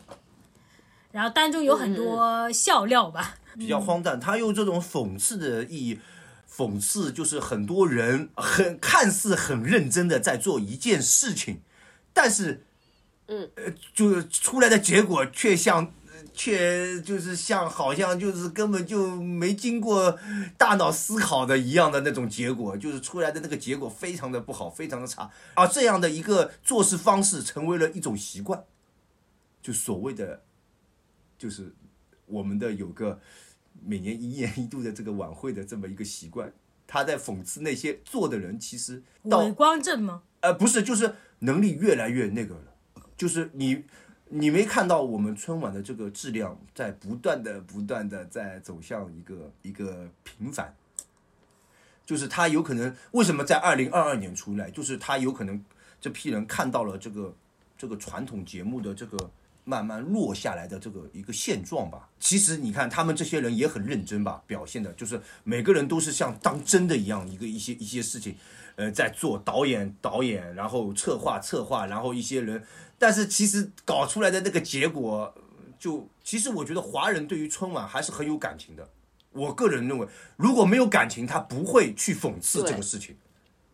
[1.17, 3.37] 然后当中有很多笑料吧。
[3.57, 5.99] 比较荒诞，他用这种讽刺的意义。
[6.47, 11.61] 讽刺就是很多人很看似很认真的在做一件事情，
[12.13, 12.63] 但是，
[13.29, 13.65] 嗯，呃，
[13.95, 15.91] 就出来的结果却像，
[16.35, 20.19] 却就是像好像就是根本就没经过
[20.59, 28.65] 大脑思考的一样的那种结果，就是出来的那个结果非常的不好，非常的差，而这样的一个做事方式成为了一种习惯，
[29.63, 30.41] 就所谓的，
[31.39, 31.75] 就是
[32.27, 33.21] 我们的有个。
[33.85, 36.51] 每年一年一度的这个晚会的这么一个习惯，
[36.87, 40.23] 他在讽刺那些做的人，其实到伪光正吗？
[40.41, 42.73] 呃不是，就是能力越来越那个了，
[43.19, 43.85] 就是你
[44.31, 50.75] 你没看到我们春晚的这个质量在不断的不断的在走向一个一个平凡，
[52.07, 55.63] 就是他有可能为什么在二零二二年出来，就是他有可能
[56.01, 57.37] 这批人看到了这个
[57.77, 59.31] 这个传统节目的这个。
[59.69, 62.09] 慢慢落下来的这个一个现状吧。
[62.21, 68.37] 其实你看，他们这些人也很认真吧，表现的就是每个人都是像当真的一样，一个一些一些事情，
[68.77, 72.63] 呃，在做导演导演，然后策划策划，然后一些人，
[72.97, 75.35] 但是其实搞出来的那个结果，
[75.79, 78.89] 就其实我觉得华人对于春晚还是很有感情的。
[79.33, 80.07] 我个人认为，
[80.37, 83.17] 如果没有感情，他不会去讽刺这个事情。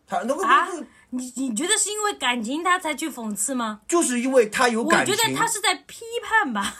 [0.05, 0.67] 他那个啊，
[1.11, 3.81] 你你觉得是因为感情他才去讽刺吗？
[3.87, 6.75] 就是因为他有感情，觉得他是在批判吧。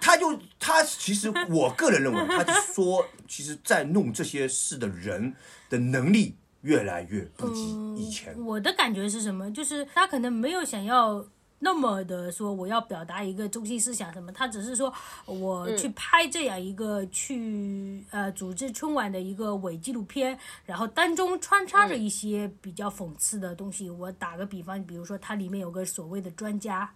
[0.00, 5.34] 他就他其实我个人认为，他就说，其实，在弄这些事的人
[5.70, 7.62] 的能力越来越不及
[7.96, 8.34] 以前。
[8.44, 9.50] 我的感觉是什么？
[9.52, 11.24] 就是他可能没有想要
[11.64, 14.92] 那么的说我要表达一个中心思想什么，他只是说
[15.26, 20.36] 我去拍这样一个去呃组织春晚的一个伪纪录片，
[20.66, 23.88] 然后当中穿插着一些比较讽刺的东西。
[23.88, 26.90] 我打个比方，比如说它里面有个所谓的专家。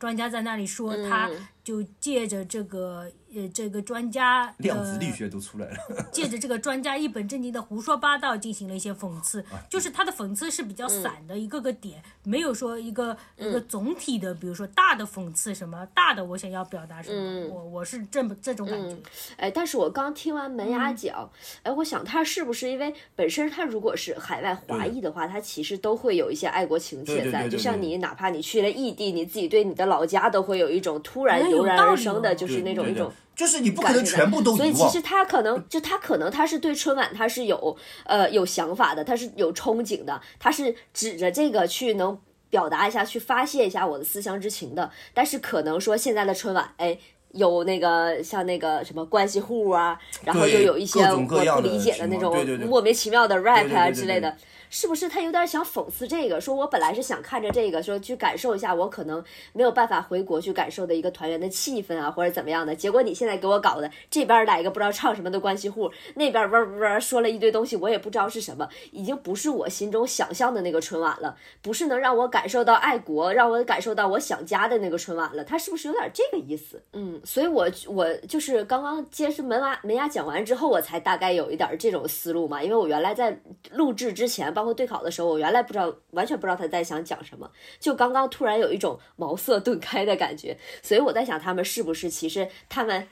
[0.00, 1.28] 专家在那里说，他
[1.68, 5.76] 就借着这个呃这个专家量子力呃学都出来了，
[6.10, 17.50] 借着这个专家一本正经的胡说八道进行了一些讽刺， 啊就是他的讽刺是比较散的一个个点，没有说一个嗯一个总体的，比如说大的讽刺什么大的我想要表达什么，嗯。
[17.50, 18.96] 我我是这么这种感觉。
[19.36, 20.70] 哎，但是我刚听完门嗯。
[20.70, 21.30] 牙讲，
[21.64, 35.02] 哎，我想他是不是因为本身他如果是海外华裔的话，他其实都会有一些爱国情对切在，就像你哪怕你去了异地，你自己对你的老家都会有一种突然哎有油然而生的，哦就是那种一种就是你不可能全部都遗忘所以其实。
[35.02, 42.18] 他可能就他可能他是对春晚他是有呃有想法的，他是有憧憬的，他是指着这个去能
[42.50, 44.90] 表达一下，去发泄一下我的思乡之情的。
[45.12, 46.98] 但是可能说现在的春晚，哎。
[47.32, 52.34] 有那个像那个什么关系户啊，然后又有一些我不理解的那种
[52.66, 54.34] 莫名其妙的 rap 啊对对对对之类的，
[54.70, 56.40] 是不是他有点想讽刺这个？
[56.40, 62.74] 说我本来是想看着这个，说去感受一下我可能没有办法回国去感受的一个团圆的气氛啊，或者怎么样的。
[62.74, 75.44] 结果你现在给我搞的这边来一个不知道唱什么的关系户，那边嗡嗡嗡说了一堆东西，我也不知道是什么，已经不是我心中想象的那个春晚了，不是能让我感受到爱国，让我感受到我想家的那个春晚了。
[75.44, 76.82] 他是不是有点这个意思？
[76.92, 83.38] 嗯，所以我我就是刚刚揭示门娃门牙讲完之后，我才大概有一点这种思路嘛，因为我原来在
[83.70, 87.48] 录制之前，包括对考的时候，我原来不知道，完全不知道他在想讲什么，
[87.78, 93.06] 就刚刚突然有一种茅塞顿开的感觉，所以我在想他们是不是其实他们。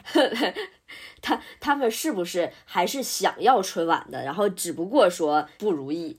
[1.20, 4.22] 他他们是不是还是想要春晚的？
[4.22, 6.16] 然后只不过说不如意，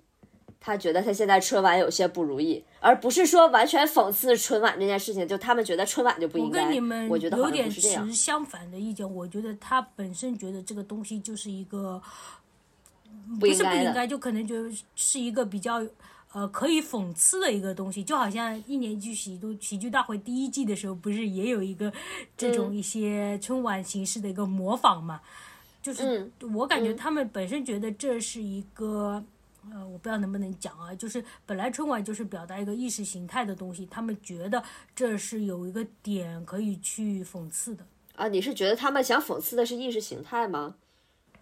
[0.60, 6.66] 他觉得他现在春晚有些不如意，而不是说完全讽刺春晚这件事情，就他们觉得春晚就不应该。
[6.66, 8.12] 跟你们我觉得有点是。
[8.12, 9.10] 相反的意见。
[9.10, 12.02] 我觉得他本身觉得这个东西就是一个
[13.40, 15.86] 不是不应该，就可能就是一个比较
[16.34, 21.92] 呃可以讽刺的一个东西，就好像一年一度喜剧喜剧大会第一季的时候，不是也有一个
[22.36, 25.22] 这种嗯一些春晚形式的一个模仿嘛？
[25.82, 29.24] 就是我感觉嗯他们本身觉得这是一个。
[29.70, 34.64] 呃，我不知道能不能讲啊，就是本来春晚就是表达一个意识形态的东西，他们觉得
[34.96, 37.86] 这是有一个点可以去讽刺的。
[38.16, 40.76] 啊，你是觉得他们想讽刺的是意识形态吗？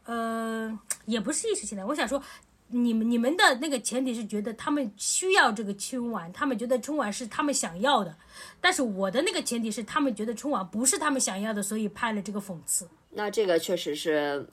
[0.06, 1.84] 呃，也不是意识形态。
[1.86, 2.22] 我想说，
[2.70, 8.16] 你们你们的那个前提是觉得他们需要这个春晚，他们觉得春晚是他们想要的。
[8.60, 12.88] 但是我的那个前提是，他们觉得春晚不是他们想要的，所以拍了这个讽刺。
[13.12, 14.48] 那这个确实是，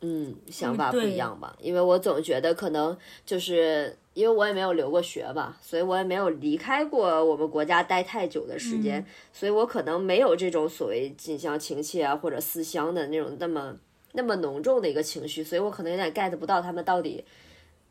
[0.00, 1.54] 嗯，想法不一样吧？
[1.60, 13.76] 因为我总觉得可能就是因为我也没有留过学吧，所以我也没有离开过我们国家待太久的时间，所以我可能没有这种所谓近乡情切啊或者思乡的那种那么
[14.12, 17.24] 那么浓重的一个情绪，所以我可能有点 get 不到他们到底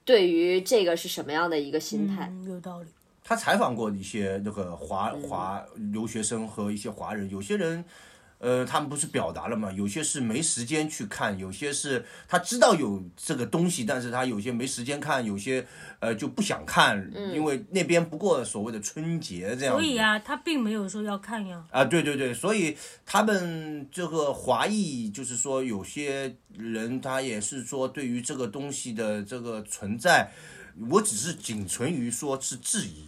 [0.06, 2.28] 对于这个是什么样的一个心态。
[2.32, 2.88] 嗯，有道理。
[3.24, 5.64] 他采访过一些那个华嗯华
[5.94, 7.84] 留学生和一些华人，有些人，
[8.44, 9.72] 呃，他们不是表达了嘛？
[9.72, 15.64] 有些是没时间去看，有些是他知道有这个东西，但是他有些没时间看，有些
[16.00, 19.76] 呃就不想看，嗯因为那边不过所谓的春节这样。
[19.76, 21.64] 所以啊，他并没有说要看呀。
[21.70, 22.76] 啊，对对对，所以
[23.06, 30.32] 他们这个华裔，就是说有些人他也是说对于这个东西的这个存在，
[30.90, 33.06] 我只是仅存于说是质疑，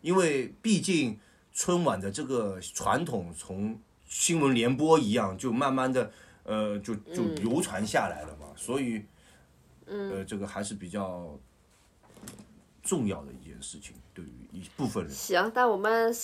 [0.00, 1.18] 因为毕竟
[1.52, 3.78] 春晚的这个传统从
[4.12, 6.12] 新闻联播一样，就慢慢的
[6.44, 9.02] 呃就就流传下来了嘛，所以
[9.86, 11.34] 呃这个还是比较
[12.82, 15.12] 重要的一件事情，对于一部分人。
[15.12, 16.14] 行，那我们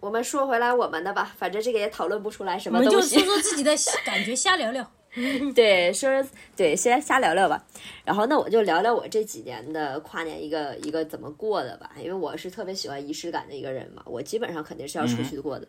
[0.00, 3.36] 我们说回来我们的吧，反正这个也讨论不出来什么东西我们就说。
[3.36, 3.72] 说自己的
[4.04, 4.90] 感觉，瞎聊聊。
[5.54, 7.64] 对，说说对，先瞎聊聊吧。
[8.04, 15.66] 然后那我就聊聊我这几年的跨年一个一个怎么过的吧，因为我是特别喜欢仪式感的一个人嘛，我基本上肯定是要出去过的。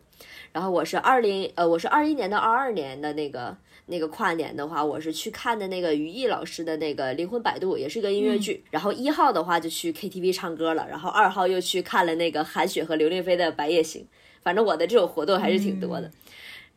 [0.52, 8.64] 然后我是二零呃，我是二一年到二二年的那个那个跨年的话，我是去看的那个于毅老师的那个《灵魂摆渡》，也是一个音乐剧。
[8.70, 14.02] 然后一号的话就去 KTV 唱歌了，然后二号又去看了那个韩雪和刘令飞的《白夜行》。
[14.42, 16.10] 反正我的这种活动还是挺多的。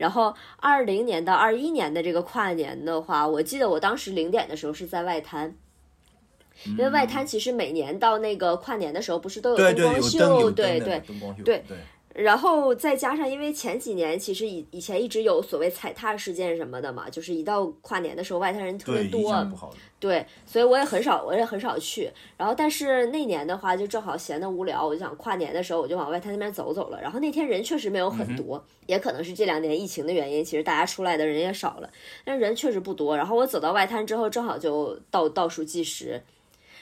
[0.03, 5.55] 然后二零年到二一年的这个跨年的话，我记得我当时零点的时候是在外滩，
[6.65, 10.51] 因为外滩其实每年到那个跨年的时候，不是都有灯光秀？
[10.51, 11.01] 对对。
[11.45, 11.77] 对对。
[12.13, 19.33] 然后再加上，因为前几年其实以以前一直有所谓踩踏事件什么的嘛，就是一到跨年的时候，外滩人特别多。
[19.99, 22.11] 对，所以我也很少，我也很少去。
[22.37, 27.01] 然后，但是那年的话，就正好闲得无聊，我就想跨年的时候，我就往外滩那边走走了。
[27.01, 31.89] 然后那天人确实没有很多，也可能是这两年疫情的原因，其实大家出来的人也少了，
[32.23, 33.17] 但人确实不多。
[33.17, 36.21] 然后我走到外滩之后，正好就倒倒数计时，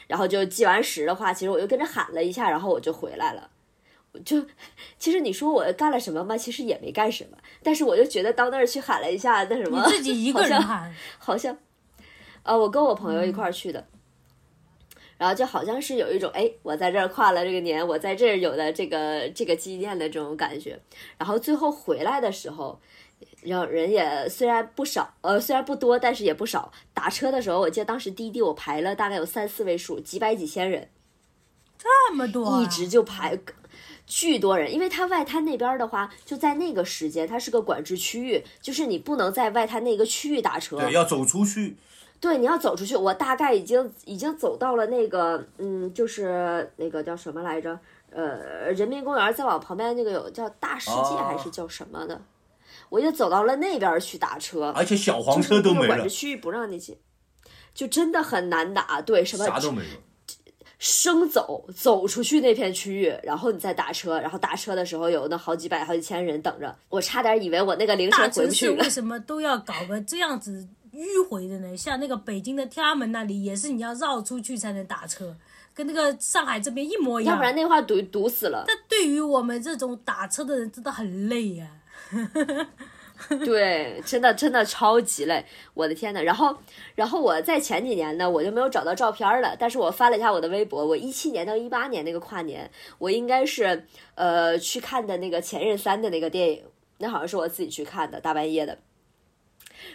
[0.08, 3.50] 然后就计完时的话，其实我又跟着喊了一下，然后我就回来了。
[4.14, 4.46] 我就
[5.00, 6.36] 其实你说我干了什么吗？
[6.38, 11.58] 其实也没干什么，但是我就觉得到那儿去喊了一下，那什么，你自己一个人好像喊， 好像，
[12.44, 13.88] 呃，我跟我朋友一块儿去的，
[15.18, 20.78] 然后就好像是有一种哎，我在这儿跨了这个年，我在这儿有了这个这个纪念的这种感觉。
[21.18, 22.82] 然后最后回来的时候，
[23.44, 26.70] 然后人也虽然不少，呃，虽然不多，但是也不少。
[26.94, 30.90] 打车的时候，我记得当时滴滴我排了大概有三四位数，几百几千人，
[31.78, 33.40] 这么多、啊，一直就排。
[34.12, 40.78] 巨多人，因为它外滩那边的话，就在那个时间，它是个管制区域，就是你不能在外滩那个区域打车。
[40.78, 41.78] 对，要走出去。
[42.20, 42.94] 对，你要走出去。
[42.94, 47.80] 我大概已经已经走到了那个，嗯，就是那个叫什么来着？
[48.10, 52.22] 呃，人民公园再往旁边那个有叫大世界还是叫什么的？
[52.90, 55.88] 我就走到了那边去打车，而且小黄车都没了。
[55.88, 56.98] 管制区域不让你进，
[57.74, 59.02] 就真的很难打。
[59.02, 60.11] 对，什么啥都没有。
[60.84, 68.68] 生走走出去那片区域，然后你再打车，然后打车的时候有那好几百、好几千人等着，我差点以为我那个凌晨回不去。
[68.72, 71.78] 为什么都要搞个这样子迂回的呢？
[71.78, 75.38] 像那个北京的天安门那里也是，你要绕出去才能打车，
[75.76, 77.36] 跟那个上海这边一模一样。
[77.36, 78.64] 要不然那块堵堵死了。
[78.68, 81.68] 但对于我们这种打车的人，真的很累呀。
[83.46, 86.22] 对，真的真的超级累，我的天呐。
[86.22, 86.56] 然后，
[86.96, 89.56] 然后我在前几年呢，我就没有找到照片了。
[89.58, 93.86] 但是我翻了一下我的微博，我一七年到一八年那个跨年，我应该是
[94.16, 96.64] 呃去看的那个《前任三》的那个电影，
[96.98, 98.78] 那好像是我自己去看的，大半夜的。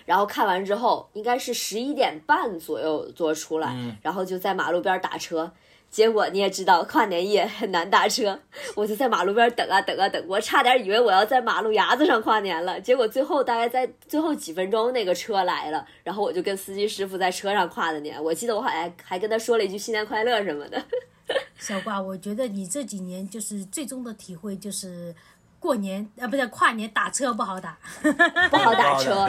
[0.05, 5.53] 然后看完之后，应该是十一点半左右坐出来，然后就在马路边打车。
[5.91, 8.39] 结果你也知道，跨年夜很难打车，
[8.75, 12.79] 我就在马路边等啊等啊等，我差点以为我要在马路牙子上跨年了。
[12.79, 18.23] 结果最后大概在最后几分钟，那个车来了，然后我就跟司机师傅在车上跨的年。
[18.23, 20.83] 我记得我好像还跟他说了一句新年快乐什么的。
[21.59, 25.15] 小瓜，我觉得你这几年就是最终的体会就是
[25.59, 27.79] 过年啊，不是跨年打车不好打，
[28.51, 29.27] 不好打车，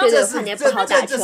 [0.00, 1.16] 对对，跨年不好打车，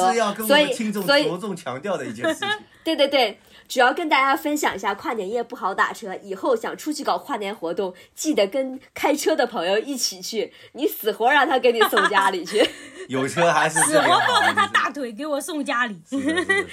[0.47, 2.49] 所以所以着重强调的一件事情。
[2.85, 3.37] 对对对。
[3.69, 12.69] 主要跟大家分享一下，跨年夜不好打车，以后想出去搞跨年活动，记得跟开车的朋友一起去，你死活让他给你送家里去。
[13.09, 16.01] 有车还是死活抱着他大腿给我送家里。
[16.09, 16.69] 是的，是的，是的，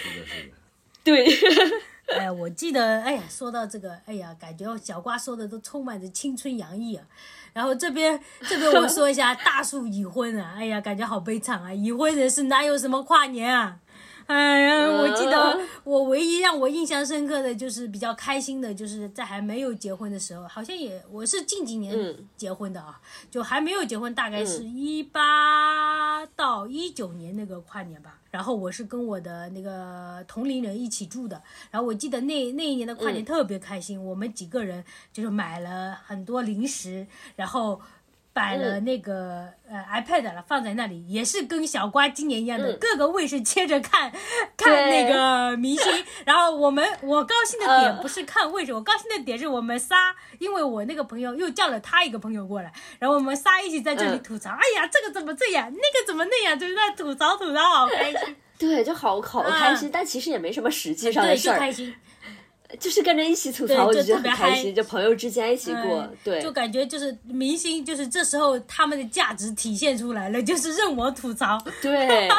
[1.03, 1.27] 对。
[2.11, 7.05] 哎，我记得，哎呀，说到这个，哎呀，感觉小瓜说的都充满着青春洋溢啊。
[7.53, 8.19] 然后这边
[8.49, 13.77] 这边我说一下， 大树已婚啊，哎呀，感觉好悲惨啊，已婚人士哪有什么跨年啊？
[14.27, 28.17] 哎呀，我记得我唯一让我印象深刻的就是比较开心的，就是在还没有结婚的时候，好像也我是近几年结婚的啊，就还没有结婚，大概是一八到一九年那个跨年吧。
[28.29, 37.81] 然后我是跟我的那个同龄人一起住的，然后我记得那那一年的跨年特别开心，我们几个人就是买了很多零食，然后。
[38.33, 44.11] 摆了那个呃 iPad 了，放在那里，也是跟小瓜今年一样的，各个卫视接着看，
[44.55, 46.05] 看那个明星。
[46.25, 58.35] 然后我们我高兴的点不是看卫视，我高兴的点是我们仨，因为我那个朋友又叫了他一个朋友过来，然后我们仨一起在这里吐槽，哎呀，这个怎么这样，那个怎么那样，就是在吐槽吐槽，好开心。
[58.57, 61.57] 对，就好好开心，但其实也没什么实际上的事儿。
[61.57, 61.93] 开心。
[62.79, 64.73] 就是跟着一起吐槽，我就觉得很开心。
[64.73, 71.57] 就朋友之间一起过，对，就感觉就是明星，就是这时候他们的价值体现出来了，就是任我吐槽。
[71.81, 72.29] 对，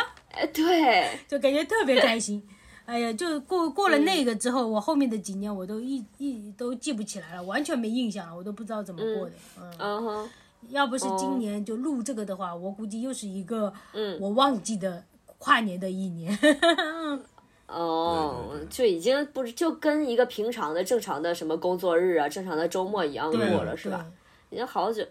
[0.53, 2.43] 对，就感觉特别开心。
[2.85, 9.33] 哎呀，就过过了那个之后，我后面的几年我都一一都记不起来了，完全没印象了，我都不知道怎么过的。
[9.79, 10.31] 嗯哼，
[10.69, 13.73] 要不是今年就录这个的话，我估计又是一个
[14.19, 15.05] 我忘记的
[15.39, 16.37] 跨年的一年。
[17.73, 24.07] 哦，就已经不是就跟一个平常的正常的什么工作日啊，正常的周末一样过了，是吧？
[24.51, 25.03] 已经好久，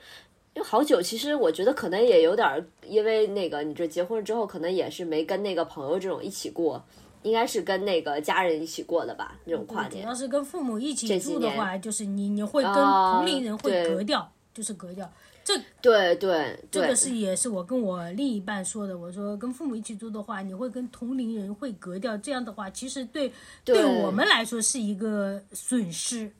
[0.53, 6.83] 因为好久，其实我觉得可能也有点，因为那个你这结婚之后，可能也是没跟那个朋友这种一起过，
[7.23, 9.35] 应该是跟那个家人一起过的吧？
[9.45, 10.03] 那种跨年。
[10.03, 15.11] 主要是跟父母一起住的话，就是你你会跟同龄人会隔掉，就是隔掉。
[15.43, 18.97] 这对对，这个是也是我跟我另一半说的。
[18.97, 23.31] 我说跟父母一起住的话，你会跟同龄人会隔掉，这样的话，其实对
[23.63, 26.31] 对我们来说是一个损失。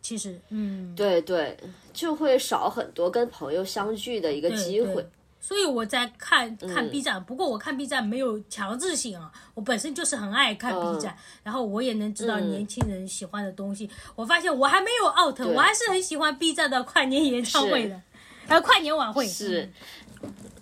[0.00, 1.56] 其实，嗯，对对，
[1.94, 5.08] 就会少很多跟朋友相聚的一个机会。
[5.40, 13.88] 所以我在看看 B 站，不过我看 B 站没有强制性啊，我本身就是很爱看 B 站，然后我也能知道年轻人喜欢的东西。
[14.14, 18.00] 我发现我还没有 out，我还是很喜欢 B 站的跨年演唱会的。
[18.46, 19.68] 还有跨年晚会是，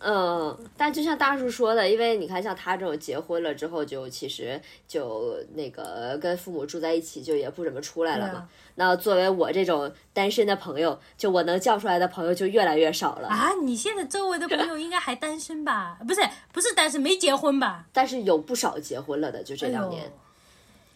[0.01, 8.49] 嗯，但就像大叔说的，因为你看，像他这种结婚了之后，就其实就那个跟父母住在一起，就也不怎么出来了嘛。
[8.75, 13.53] 那作为我这种单身的朋友，就我能叫出来的朋友就越来越少了啊！
[13.63, 15.99] 你现在周围的朋友应该还单身吧？
[16.09, 16.21] 不是，
[16.53, 17.85] 不是单身，没结婚吧？
[17.93, 20.11] 但是有不少结婚了的，就这两年。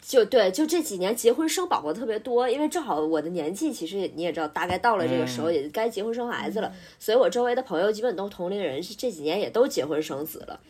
[0.07, 10.61] 就对，就这几年结婚生宝宝特别多，因为正好我的年纪，其实你也知道，大概到了这个时候，也该结婚生孩子了，所以我周围的朋友基本都同龄人，这几年也都结婚生子了。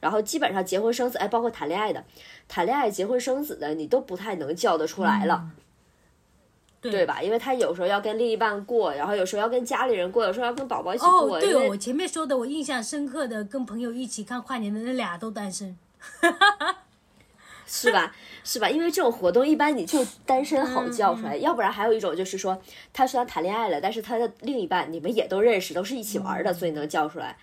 [0.00, 2.02] 然后基本上结婚生子，哎，包括谈恋爱的，
[2.48, 5.50] 谈恋爱结婚生子的，你都不太能叫得出来了。
[6.80, 7.20] 对吧？
[7.22, 11.36] 因为他有时候要跟另一半过，然后有时候要跟家里人过，有时候要跟宝宝一起过。
[11.36, 15.76] 哦，对哦，我前面说的，我印象深刻的，跟朋友一起看跨年的那俩都单身。
[17.64, 18.14] 是吧？
[18.44, 18.68] 是吧？
[18.68, 22.60] 因为这种活动一般你就单身好叫出来，要不然还有一种就是说，
[22.92, 27.36] 他虽然谈恋爱了，但是他的另一半你们也都认识，都是一起玩的，所以能叫出来。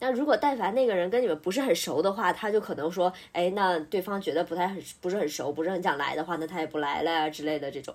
[0.00, 7.92] 那如果但凡那个人跟你们不是很熟的话，他就可能说，哎，那对方觉得不太很不是很熟，不是很想来的话，那他也不来了呀之类的这种。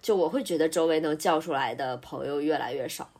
[0.00, 3.10] 就我会觉得周围能叫出来的朋友越来越少。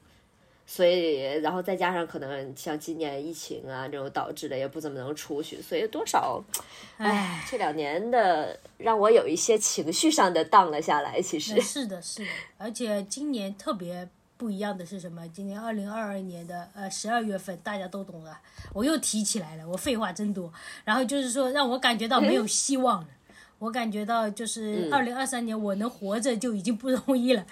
[0.75, 6.43] 所以，然后再加上可能像今年疫情啊这种导致的也不怎么能出去，所以多少，
[6.97, 11.21] 唉，这两年的让我有一些情绪上的荡了下来。
[11.21, 14.09] 其实是的，是的，而且今年特别
[14.39, 15.29] 不一样的是什么？
[15.29, 18.41] 今年二零二二年的呃十二月份，大家都懂了，
[18.73, 20.51] 我又提起来了，我废话真多。
[20.87, 23.09] 然后就是说，让我感觉到没有希望了，
[23.59, 27.45] 我感觉到就是二零二三年我能活着就已经不容易了。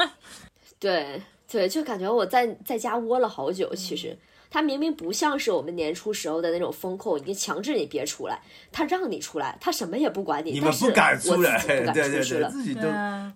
[0.78, 1.22] 对。
[1.50, 3.74] 对，就感觉我在在家窝了好久。
[3.74, 4.18] 其嗯实
[4.50, 8.40] 他明明不像是我们年初时候的那种风控，已经强制你别出来，
[8.70, 10.52] 他让你出来，他什么也不管你。
[10.52, 12.48] 你们不敢出来，不敢对对对，出去了。
[12.48, 12.72] 自己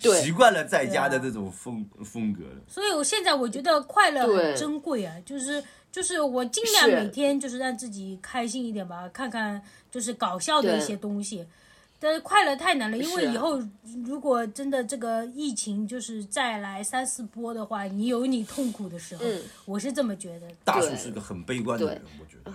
[0.00, 2.62] 都习惯了在家的这种风风格了。
[2.68, 5.60] 所以我现在我觉得快乐很珍贵啊，就是
[5.90, 9.60] 就是我尽量每天就是让自己开心一点吧，看看
[9.90, 11.44] 就是搞笑的一些东西。
[12.00, 13.60] 但是快乐太难了，因为以后
[14.04, 20.46] 如果真的这个疫情就是再来三四波的话，你有你痛苦的时候，嗯我是这么觉得。
[20.64, 22.52] 大叔是个很悲观的人，我觉得。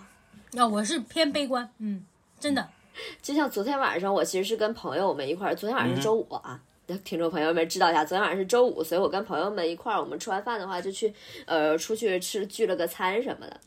[0.61, 2.05] 啊，我是偏悲观，嗯，
[2.39, 2.69] 真的。
[3.21, 6.61] 就像昨天晚上，我其实是跟朋友们一块儿，昨天晚上是周五啊。
[6.85, 11.13] 那听众朋友们知道一下，昨天晚上是周五，所以我跟朋友们一块儿，我们吃完饭的话就去，
[11.45, 13.59] 呃，出去吃聚了个餐什么的。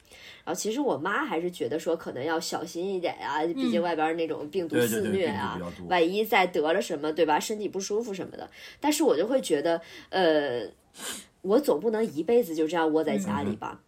[0.47, 7.41] 然后其实我妈还是觉得说可能要小心一点呀、毕竟外边那种病毒肆虐啊万一再得了什么，对吧？
[7.41, 8.49] 身体不舒服什么的。
[8.79, 10.63] 但是我就会觉得，呃，
[11.43, 13.81] 我总不能一辈子就这样窝在家里吧。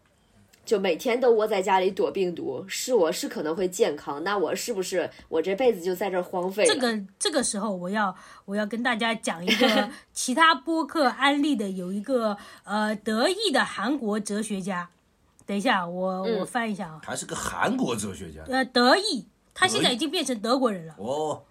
[0.64, 6.74] 就每天都窝在家里躲病毒，是我是可能会健康，那我是不是我这辈子就在这儿荒废了？
[6.74, 8.12] 这个这个时候，我要
[8.44, 14.90] 我要跟大家讲一个 其他播客安利的，有一个呃得意的韩国哲学家。
[15.48, 16.40] 等一下，我嗯。
[16.40, 18.42] 我翻一下啊，还是个韩国哲学家。
[18.46, 20.94] 呃，德裔，他现在已经变成德国人了。
[20.98, 21.42] 哦，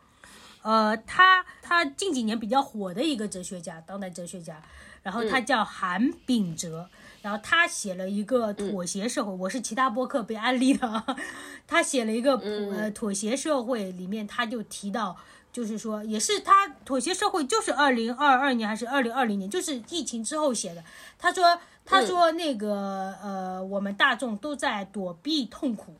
[0.62, 4.62] 呃，他他近几年比较火的一个哲学家，当代哲学家，
[5.02, 5.30] 然后嗯。
[5.30, 6.88] 他叫韩炳哲，
[7.24, 8.70] 然后他写了一个嗯。
[8.70, 11.04] 妥协社会，我是其他播客被安利的啊，
[11.66, 12.72] 他写了一个嗯。
[12.74, 15.18] 呃妥协社会，里面他就提到。
[15.50, 20.84] 就是说，也是他妥协社会，就是二零二二年还是二零二零年，就是疫情之后写的。
[21.18, 25.96] 他说，他说那个、呃，我们大众都在躲避痛苦，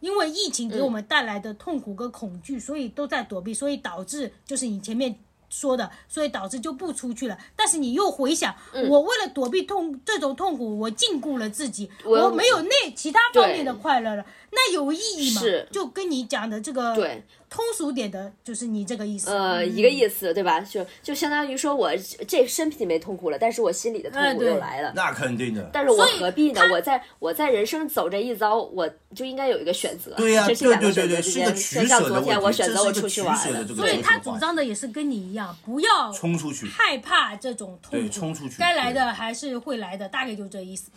[0.00, 5.14] 因为疫情给我们带来的痛苦跟恐惧，所以都在躲避，所以导致就是你前面
[5.50, 7.38] 说的，所以导致就不出去了。
[7.54, 8.54] 但是你又回想，
[8.88, 15.42] 我为了躲避痛这种痛苦，我禁锢了自己，我我没有那其他方面的快乐了，那有意义吗？
[15.42, 15.68] 是？
[15.70, 17.22] 就跟你讲的这个对
[17.52, 19.30] 通俗点的，就是你这个意思。
[19.30, 20.58] 呃，一个意思，对吧？
[20.60, 21.90] 就就相当于说我
[22.26, 24.90] 这身体没痛苦了，但是我心里的痛苦又来了。
[24.96, 25.68] 那肯定的。
[25.70, 26.62] 但是我何必呢？
[26.72, 30.14] 我在我在人生走这一遭，我就应该有一个选择。
[30.16, 33.74] 对呀、这是对对对对，两个选择之间，是个取就像舍的我选择我出去玩了取舍的这。
[33.74, 36.64] 个所以他主张的也是跟你一样，不要冲出去。
[36.66, 40.90] 害怕这种痛苦，对冲出去该来的还是会来的，大概就这意思。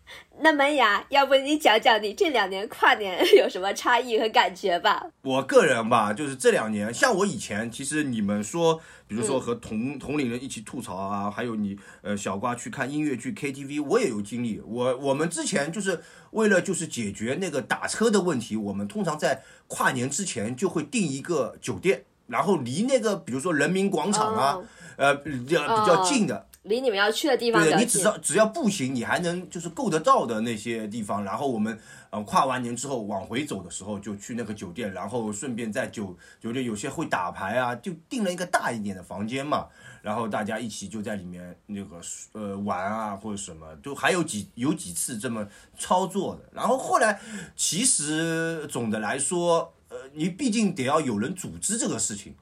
[0.40, 5.06] 那门牙，要不你讲讲你这两年跨年 有什么差异和感觉吧？
[5.22, 14.60] 我个人吧，就是这两年，像我以前，其实你们说，比如说嗯和同、同龄人一起吐槽啊，还有你呃小瓜去看音乐剧 KTV，我也有经历。
[14.66, 16.02] 我我们之前就是
[16.32, 24.64] 为了就是解决那个打车的问题，我们通常在跨年之前就会订一个酒店，然后离那个比如说人民广场啊，哦
[24.96, 31.76] 呃比较比较近的，离你们要去的地方对的，你只要只要步行，你还能就是够得到的那些地方，然后我们
[32.10, 39.66] 呃跨完年之后往回走的时候，就去那个酒店，然后顺便在酒酒店有些会打牌啊，就订了一个大一点的房间嘛，
[40.02, 42.00] 然后大家一起就在里面那个
[42.32, 47.20] 呃玩啊或者什么，就还有几有几次这么操作的，然后后来
[47.56, 52.34] 其实总的来说，呃，你毕竟得要有人组织这个事情。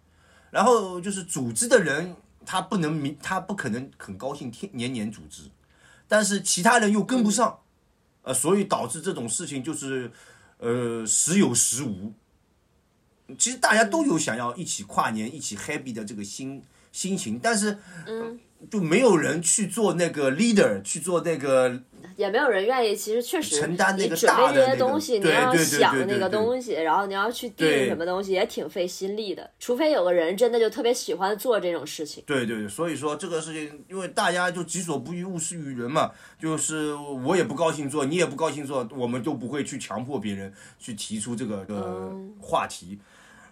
[0.50, 2.12] 然后就是组织的人，
[2.44, 5.44] 他不能明，他不可能很高兴天年年组织，
[6.08, 7.60] 但是其他人又跟不上，
[8.22, 10.10] 呃，所以导致这种事情就是，
[10.58, 12.12] 呃，时有时无。
[13.38, 17.78] 其实大家都有想要一起跨年、一起 happy 的这个心心情，但是，
[18.68, 21.80] 就没有人去做那个 leader，去做那个
[22.20, 22.94] 也没有人愿意。
[22.94, 29.50] 其实确实，承担那个你准备这些东西，你要想那个东西，然后你要去定对什么东西，也挺费心力的。
[29.58, 32.22] 除非有个人真的就特别喜欢做这种事情。
[32.26, 42.98] 对对对，所以说这个事情，因为大家就己所不欲，勿施于人嘛，就是我也不高兴做，你也不高兴做，我们就不会去强迫别人去提出这个呃嗯话题。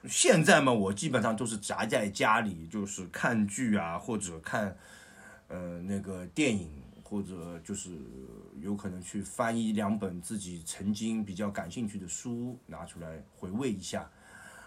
[0.09, 4.77] 现在嘛，我基本上都是宅在家里，就是看剧啊，或者看
[5.49, 6.71] 呃那个电影，
[7.09, 7.89] 或者就是
[8.61, 14.11] 有可能去翻一两本自己曾经比较感兴趣的书，拿出来回味一下。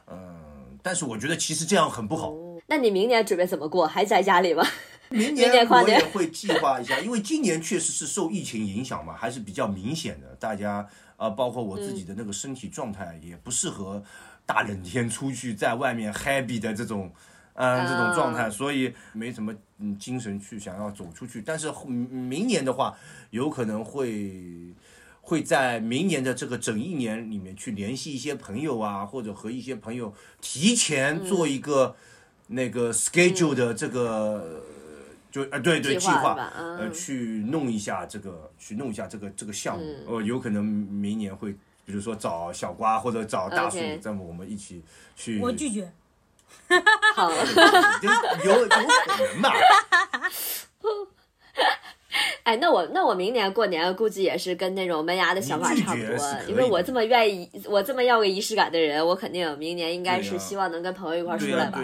[0.08, 2.34] 嗯，但是我觉得其实这样很不好。
[2.66, 3.86] 那你明年准备怎么过？
[3.86, 4.66] 还在家里吗？
[5.10, 10.36] 明明年我也会计划一下，因为今年确实是受疫情影响嘛，还是比较明显的。
[10.38, 10.88] 大家
[11.18, 14.04] 呃，包括我自己的那个身体状态也不适合
[14.48, 17.12] 大冷天出去在外面 happy 的这种。
[17.62, 21.42] 嗯，这种状态，所以没什么嗯精神去想要走出去。
[21.42, 22.98] 但是后明年的话，
[23.30, 24.74] 有可能会
[25.22, 31.96] 会在明年的这个整一年里面去联系一些朋友啊，或者和一些朋友提前做一个
[32.48, 34.64] 那个 schedule 的这个。
[35.32, 41.54] 就啊对对计划呃嗯去弄一下这个去弄一下这个这个项目，嗯呃有可能明年会
[41.86, 44.84] 比如说找小瓜或者找大树这么我们一起
[45.16, 45.40] 去。
[45.40, 45.90] 我拒绝。
[47.16, 47.32] 好，
[48.44, 49.54] 有有可能吧。
[52.44, 56.18] 哎，那我那我明年过年估计也是跟那种门牙的想法差不多，
[56.48, 61.80] 因为我这么愿意，我这么要个仪式感的人，我肯定明年应该是希望能跟朋友一块儿出、来吧。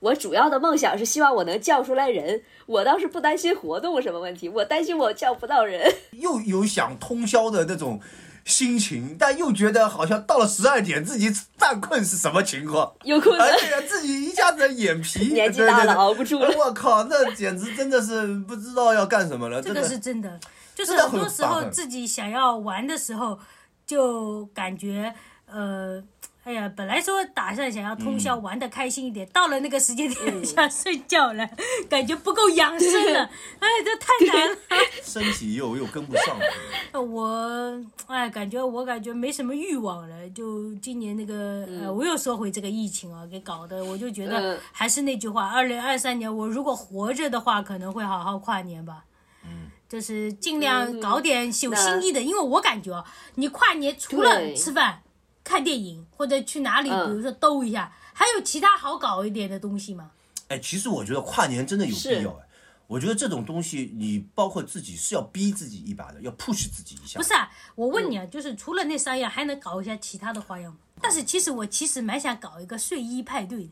[0.00, 5.92] 我主要的梦想是希望我能叫出来人，我倒是不担心活动什么问题，我担心我叫不到人。
[6.12, 8.00] 又有想通宵的那种
[8.44, 12.92] 心情，但又觉得好像到了十二点自己犯困是什么情况？
[13.04, 19.62] 有可能而且自己一下子眼皮 年纪大了熬不住我靠，那简直真的是不知道要干什么了。
[19.62, 20.40] 这个是真的，
[20.74, 23.38] 就是很很多时候自己想要玩的时候，
[23.86, 25.14] 就感觉
[25.46, 26.02] 呃，
[26.44, 31.48] 哎呀，本来说打算想要通宵嗯玩的开心一点，到了那个时间点 想睡觉了，
[31.88, 34.56] 感觉不够养生了，哎，这太难了。
[35.02, 36.44] 身体又又跟不上了。
[36.92, 40.28] 呃 我哎，感觉我感觉没什么欲望了。
[40.30, 49.04] 就今年那个、呃，我又说回这个疫情啊，给搞的，我就觉得嗯还是那句话，二零二三年我如果活着的话，可能会好好跨年吧。
[49.44, 53.04] 嗯，就是尽量搞点有新意的，因为我感觉啊，
[53.36, 55.02] 你跨年除了吃饭、
[55.44, 60.10] 看电影或者去哪里，嗯比如说兜一下，还有其他好搞一点的东西吗？
[60.48, 62.48] 哎，其实我觉得跨年真的有必要哎。
[62.88, 67.18] 我觉得这种东西，你包括自己是要逼自己一把的，要 push 自己一下。
[67.18, 70.78] 不是啊，我问你啊，就是除了那三样，还能搞一下其他的花样吗？
[71.00, 73.70] 但是其实我其实蛮想搞一个睡衣派对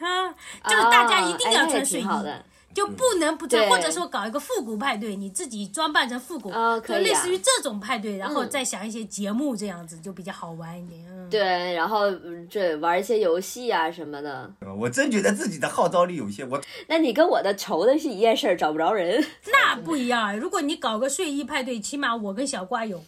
[0.00, 0.32] 的，啊，
[0.68, 2.04] 就是大家一定要穿睡衣。
[2.74, 11.00] 就不能不穿，对或者说搞一个复古派对，你自己装扮成复古，啊可以啊就类似于这种派对，然后嗯再想一些节目，这样子就比较好玩一点。
[11.08, 14.50] 嗯，对，然后嗯这玩一些游戏啊什么的。
[14.60, 16.48] 呃我真觉得自己的号召力有限。
[16.50, 19.24] 我那你跟我的愁的是一件事儿，找不着人。
[19.52, 20.34] 那不一样啊。
[20.34, 23.02] 如果你搞个睡衣派对，起码我跟小瓜有。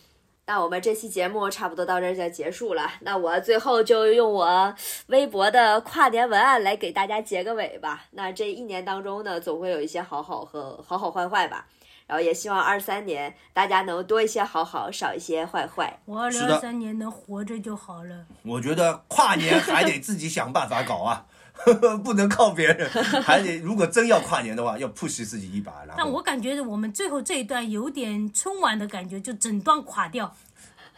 [0.47, 2.89] 那我们这期节目差不多到这儿就结束了。
[3.01, 4.75] 那我最后就用我
[5.09, 8.05] 微博的跨年文案来给大家结个尾吧。
[8.13, 11.67] 那这一年当中呢，总会有一些好好和好好坏坏吧。
[12.07, 15.99] 然后也希望二三年大家能多一些好好，少一些坏坏。
[16.05, 18.27] 我二零二三年能活着就好了。
[18.45, 21.27] 我觉得跨年还得自己想办法搞啊，
[22.05, 22.89] 不能靠别人，
[23.23, 25.73] 还得如果真要跨年的话，要 push 自己一把。
[25.87, 30.37] 然后但我感觉我们最后这一段有点春晚的感觉，就整段垮掉。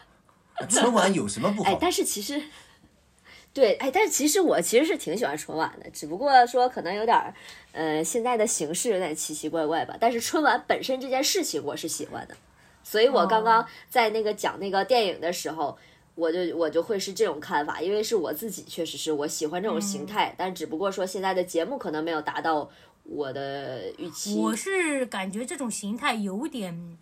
[0.68, 1.78] 春晚有什么不哎好，？
[1.80, 2.43] 但是其实，
[3.55, 7.32] 对，哎，但是其实我其实是挺喜欢春晚的，只不过说可能有点儿，
[7.72, 9.97] 呃，现在的形式有点奇奇怪怪吧。
[10.01, 12.36] 但是春晚本身这件事情我是喜欢的，
[12.82, 15.78] 所以我刚刚在那个讲那个电影的时候。
[16.19, 22.69] 我就我就会是这种看法，因为是我自己确实是我喜欢这种形态，但只不过说现在的节目可能没有达到
[23.05, 24.35] 我的预期。
[24.35, 26.99] 我是感觉这种形态有点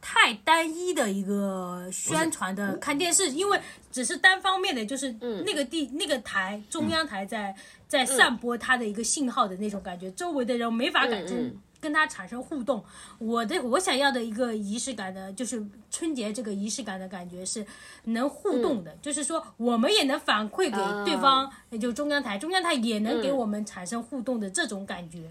[0.00, 3.60] 太单一的一个宣传的看电视，因为
[3.92, 5.12] 只是单方面的，就是
[5.44, 7.54] 那个地、那个台中央台在、
[7.86, 11.52] 在散播它的一个信号的那种感觉，周围的人没法感觉。
[11.86, 12.84] 跟他产生互动，
[13.18, 17.64] 我的我想要的一个仪式感的，就是春节这个仪式感的感觉是
[18.06, 25.30] 能互动的，就是说我们也能反馈给对方，也就中央台，中央台也能给嗯我们产生互动的这种感觉。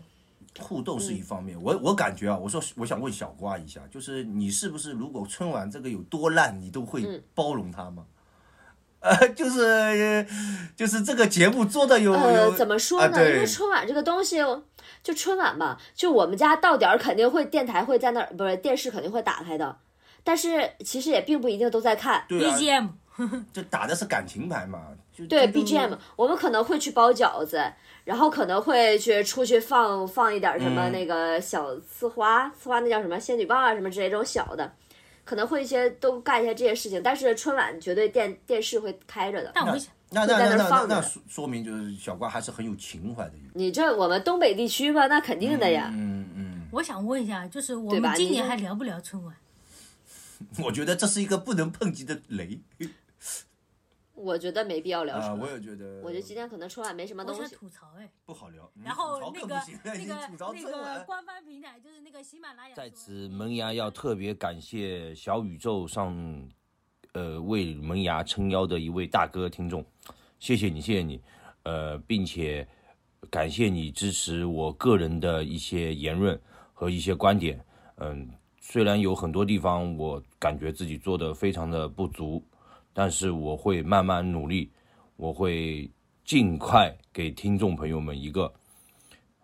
[0.61, 8.05] 互动是一方面，我我感觉啊，我说我想问小瓜一下，就是你是不是如果春晚这个有多烂，你都会包容他吗？
[9.01, 10.25] 呃， 就是
[10.75, 13.29] 就是这个节目做的有呃，怎么说啊呢？
[13.29, 14.37] 因为春晚这个东西，
[15.05, 19.77] 就春晚吧，就我们家到点儿肯定会电台会在那儿，不是电视肯定会打开的，
[20.23, 22.25] 但是其实也并不一定都在看。
[22.27, 22.89] 对啊，BGM
[23.53, 27.63] 就打的是感情牌嘛，就对 BGM，我们可能会去包饺子，
[28.03, 34.73] 然后可能会去出去放放一点什么嗯那个小呲花，呲花那叫什么仙女棒啊什么之类这种小的，
[35.23, 37.03] 可能会一些都干一些这些事情。
[37.03, 39.51] 但是春晚绝对电电视会开着的。
[40.15, 43.33] 那那那那那说说明就是小瓜还是很有情怀的。
[43.53, 45.91] 你这我们东北地区吧，那肯定的呀。
[45.93, 49.35] 嗯嗯，我想问一下，就是我们今年还聊不聊春晚？
[50.63, 52.59] 我觉得这是一个不能碰及的雷
[54.13, 55.33] 我觉得没必要聊啊。
[55.33, 55.99] 我也觉得。
[56.01, 57.55] 我觉得今天可能春晚没什么我想东西。
[57.55, 58.71] 吐槽哎，不好聊。
[58.81, 60.15] 然后 你吐槽那个那个
[60.53, 66.15] 那个官方平台就是那个喜马拉雅，在此，萌芽要特别感谢小宇宙上，
[67.15, 69.83] 呃，为萌芽撑腰的一位大哥听众，
[70.37, 71.21] 谢谢你，谢谢你，
[71.63, 72.67] 呃，并且
[73.29, 76.37] 感谢你支持我个人的一些言论
[76.73, 77.57] 和一些观点。
[77.99, 78.29] 嗯，
[78.59, 82.43] 虽然有很多地方我感觉自己做的非常的不足，
[82.91, 84.69] 但是我会慢慢努力，
[85.15, 85.89] 我会
[86.25, 88.53] 尽快给听众朋友们一个。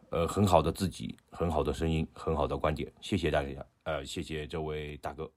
[0.10, 5.32] 呃，很好的自己，很好的声音，很好的观点，谢谢大家，呃，谢谢这位大哥。